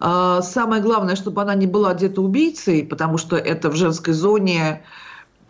[0.00, 4.82] самое главное, чтобы она не была где-то убийцей, потому что это в женской зоне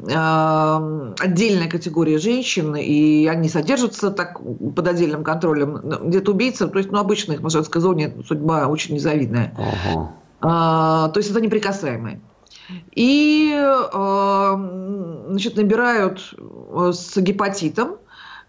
[0.02, 5.76] отдельная категория женщин, и они содержатся так под отдельным контролем.
[6.04, 9.54] Где-то убийца, то есть, ну, обычно их в женской зоне судьба очень незавидная.
[9.58, 10.10] Ага.
[10.40, 12.20] А, то есть это неприкасаемые.
[12.92, 14.56] И а,
[15.28, 17.96] значит, набирают э, с гепатитом,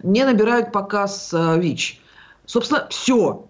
[0.04, 1.99] не набирают пока с э, ВИЧ.
[2.45, 3.47] Собственно, все.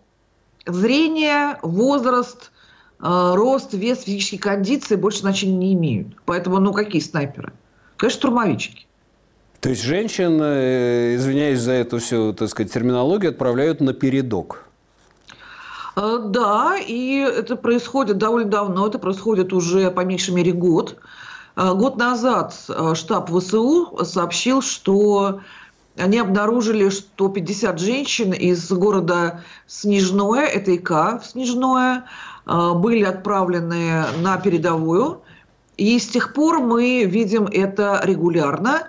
[0.74, 2.52] Зрение, возраст,
[3.00, 6.08] э, рост, вес, физические кондиции больше значения не имеют.
[6.26, 7.54] Поэтому, ну, какие снайперы?
[7.98, 8.86] Конечно, штурмовички.
[9.60, 14.66] То есть женщин, э, извиняюсь за эту всю, так сказать, терминологию, отправляют на передок?
[15.96, 20.98] Э, да, и это происходит довольно давно, это происходит уже по меньшей мере год.
[21.54, 22.56] Год назад
[22.94, 25.42] штаб ВСУ сообщил, что
[25.98, 32.06] они обнаружили, что 50 женщин из города Снежное, это ИК Снежное,
[32.46, 35.22] были отправлены на передовую.
[35.78, 38.88] И с тех пор мы видим это регулярно.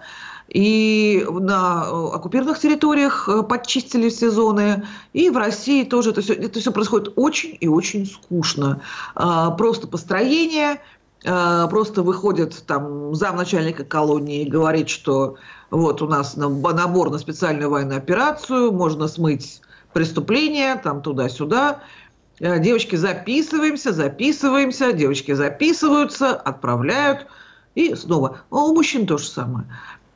[0.52, 4.84] И на э, оккупированных территориях э, подчистили все зоны.
[5.14, 8.82] И в России тоже это все, это все происходит очень и очень скучно.
[9.14, 10.82] А, просто построение,
[11.24, 15.36] а, просто выходит там замначальника колонии и говорит, что
[15.72, 19.62] вот у нас набор на специальную военную операцию, можно смыть
[19.94, 21.80] преступления там туда-сюда.
[22.40, 27.26] Э, девочки записываемся, записываемся, девочки записываются, отправляют.
[27.74, 28.42] И снова.
[28.50, 29.66] А у мужчин то же самое.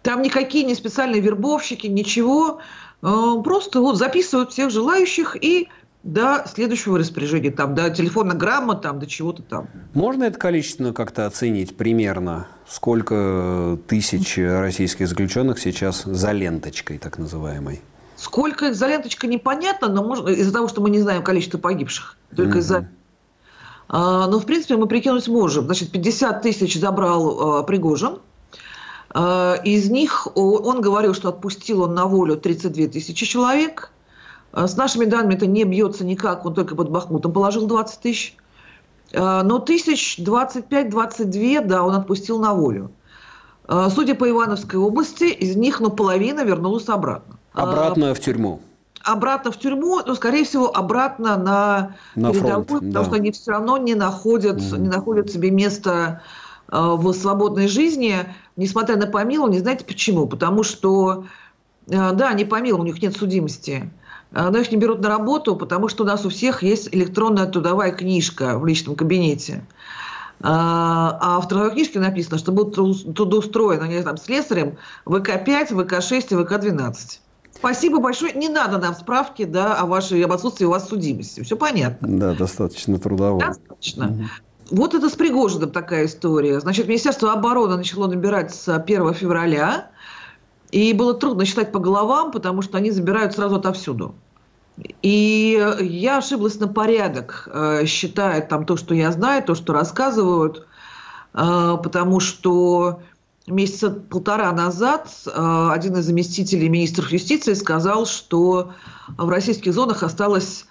[0.02, 2.58] Там никакие не специальные вербовщики, ничего.
[3.00, 5.70] Э, просто вот записывают всех желающих и
[6.02, 9.68] до следующего распоряжения, там, до телефонной грамма, там, до чего-то там.
[9.94, 12.48] Можно это количественно как-то оценить примерно?
[12.68, 17.80] Сколько тысяч российских заключенных сейчас за ленточкой, так называемой?
[18.16, 22.16] Сколько их за ленточкой, непонятно, но можно, из-за того, что мы не знаем количество погибших.
[22.34, 22.60] Только mm-hmm.
[22.60, 22.88] из-за
[23.88, 25.66] а, но, в принципе, мы прикинуть можем.
[25.66, 28.18] Значит, 50 тысяч забрал а, Пригожин,
[29.16, 33.90] Э, из них он говорил, что отпустил он на волю 32 тысячи человек.
[34.56, 38.36] Э, с нашими данными это не бьется никак, он только под Бахмутом положил 20 тысяч.
[39.12, 42.90] Э, но тысяч 25-22, да, он отпустил на волю.
[43.68, 47.36] Судя по Ивановской области, из них ну, половина вернулась обратно.
[47.52, 48.60] Обратно в тюрьму?
[49.02, 53.04] Обратно в тюрьму, но, скорее всего, обратно на, на передовую, фронт, потому да.
[53.04, 54.78] что они все равно не находят, mm.
[54.78, 56.22] не находят себе места
[56.68, 58.24] в свободной жизни
[58.56, 60.26] несмотря на помилование, знаете почему?
[60.26, 61.24] Потому что,
[61.86, 63.90] да, они помилованы, у них нет судимости.
[64.36, 67.92] Но их не берут на работу, потому что у нас у всех есть электронная трудовая
[67.92, 69.64] книжка в личном кабинете.
[70.40, 72.74] Э, а в трудовой книжке написано, что будут
[73.14, 74.76] трудоустроены они там, слесарем
[75.06, 77.18] ВК-5, ВК-6 и ВК-12.
[77.54, 78.34] Спасибо большое.
[78.34, 81.42] Не надо нам справки да, о вашей об отсутствии у вас судимости.
[81.42, 82.06] Все понятно.
[82.06, 83.40] Да, достаточно трудово.
[83.40, 84.08] Достаточно.
[84.08, 84.24] Угу.
[84.72, 86.60] Вот это с Пригожиным такая история.
[86.60, 89.90] Значит, Министерство обороны начало набирать с 1 февраля,
[90.70, 94.14] и было трудно считать по головам, потому что они забирают сразу отовсюду.
[95.02, 100.66] И я ошиблась на порядок, э, считая там то, что я знаю, то, что рассказывают,
[101.32, 103.00] э, потому что
[103.46, 108.72] месяца полтора назад э, один из заместителей министра юстиции сказал, что
[109.16, 110.66] в российских зонах осталось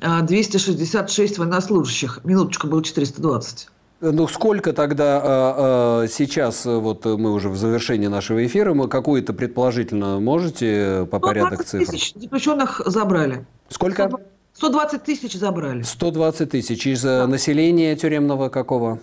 [0.00, 2.20] 266 а, военнослужащих.
[2.24, 3.68] Минуточку, было 420.
[4.00, 9.32] Ну, сколько тогда а, а, сейчас, вот мы уже в завершении нашего эфира, мы какую-то
[9.32, 11.92] предположительно можете по порядок цифр?
[11.92, 13.46] тысяч заключенных забрали.
[13.70, 14.10] Сколько?
[14.52, 15.82] 120 тысяч забрали.
[15.82, 16.86] 120 тысяч.
[16.86, 17.26] Из да.
[17.26, 18.98] населения тюремного какого?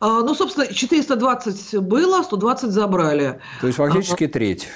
[0.00, 3.40] А, ну, собственно, 420 было, 120 забрали.
[3.62, 4.68] То есть фактически а, треть.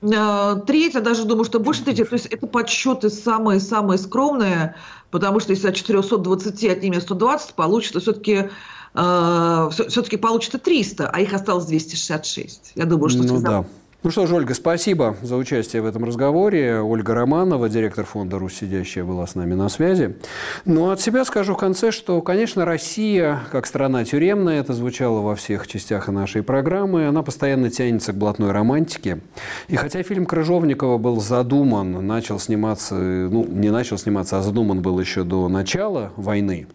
[0.00, 2.04] Треть, я даже думаю, что больше трети.
[2.04, 4.76] То есть это подсчеты самые-самые скромные.
[5.10, 8.50] Потому что если от 420 отнимем 120, получится все-таки
[8.94, 12.72] э, все-таки получится 300, а их осталось 266.
[12.74, 13.22] Я думаю, что...
[13.22, 13.64] Ну, да.
[14.04, 16.80] Ну что ж, Ольга, спасибо за участие в этом разговоре.
[16.80, 20.16] Ольга Романова, директор фонда «Русь сидящая», была с нами на связи.
[20.64, 25.34] Ну, от себя скажу в конце, что, конечно, Россия, как страна тюремная, это звучало во
[25.34, 29.18] всех частях нашей программы, она постоянно тянется к блатной романтике.
[29.66, 35.00] И хотя фильм Крыжовникова был задуман, начал сниматься, ну, не начал сниматься, а задуман был
[35.00, 36.68] еще до начала войны,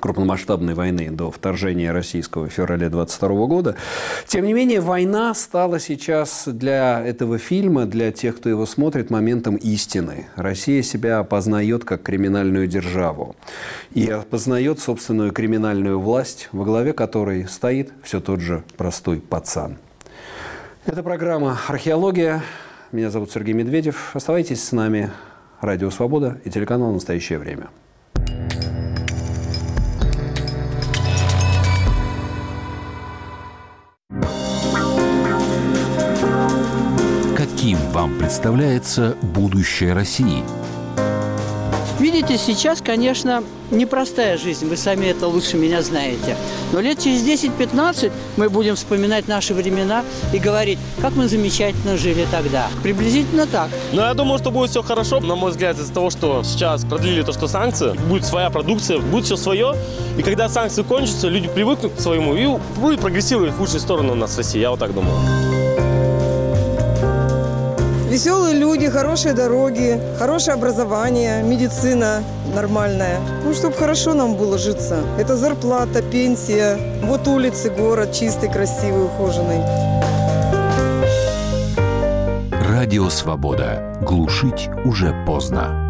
[0.00, 3.76] крупномасштабной войны до вторжения российского в феврале 22 года.
[4.26, 9.56] Тем не менее, война стала сейчас для этого фильма, для тех, кто его смотрит, моментом
[9.56, 10.26] истины.
[10.36, 13.36] Россия себя опознает как криминальную державу
[13.94, 19.76] и опознает собственную криминальную власть, во главе которой стоит все тот же простой пацан.
[20.86, 22.42] Это программа «Археология».
[22.90, 24.10] Меня зовут Сергей Медведев.
[24.14, 25.10] Оставайтесь с нами.
[25.60, 27.68] Радио «Свобода» и телеканал «Настоящее время».
[38.10, 40.42] Вам представляется будущее России?
[41.98, 46.34] Видите, сейчас, конечно, непростая жизнь, вы сами это лучше меня знаете.
[46.72, 50.02] Но лет через 10-15 мы будем вспоминать наши времена
[50.32, 52.68] и говорить, как мы замечательно жили тогда.
[52.82, 53.68] Приблизительно так.
[53.92, 55.20] Но я думаю, что будет все хорошо.
[55.20, 59.26] На мой взгляд, из-за того, что сейчас продлили то, что санкции, будет своя продукция, будет
[59.26, 59.74] все свое.
[60.16, 62.46] И когда санкции кончатся, люди привыкнут к своему и
[62.80, 64.58] будет прогрессировать в лучшую сторону у нас в России.
[64.58, 65.39] Я вот так думаю.
[68.10, 73.20] Веселые люди, хорошие дороги, хорошее образование, медицина нормальная.
[73.44, 75.04] Ну, чтобы хорошо нам было житься.
[75.16, 76.76] Это зарплата, пенсия.
[77.04, 79.60] Вот улицы, город чистый, красивый, ухоженный.
[82.68, 83.96] Радио «Свобода».
[84.02, 85.89] Глушить уже поздно.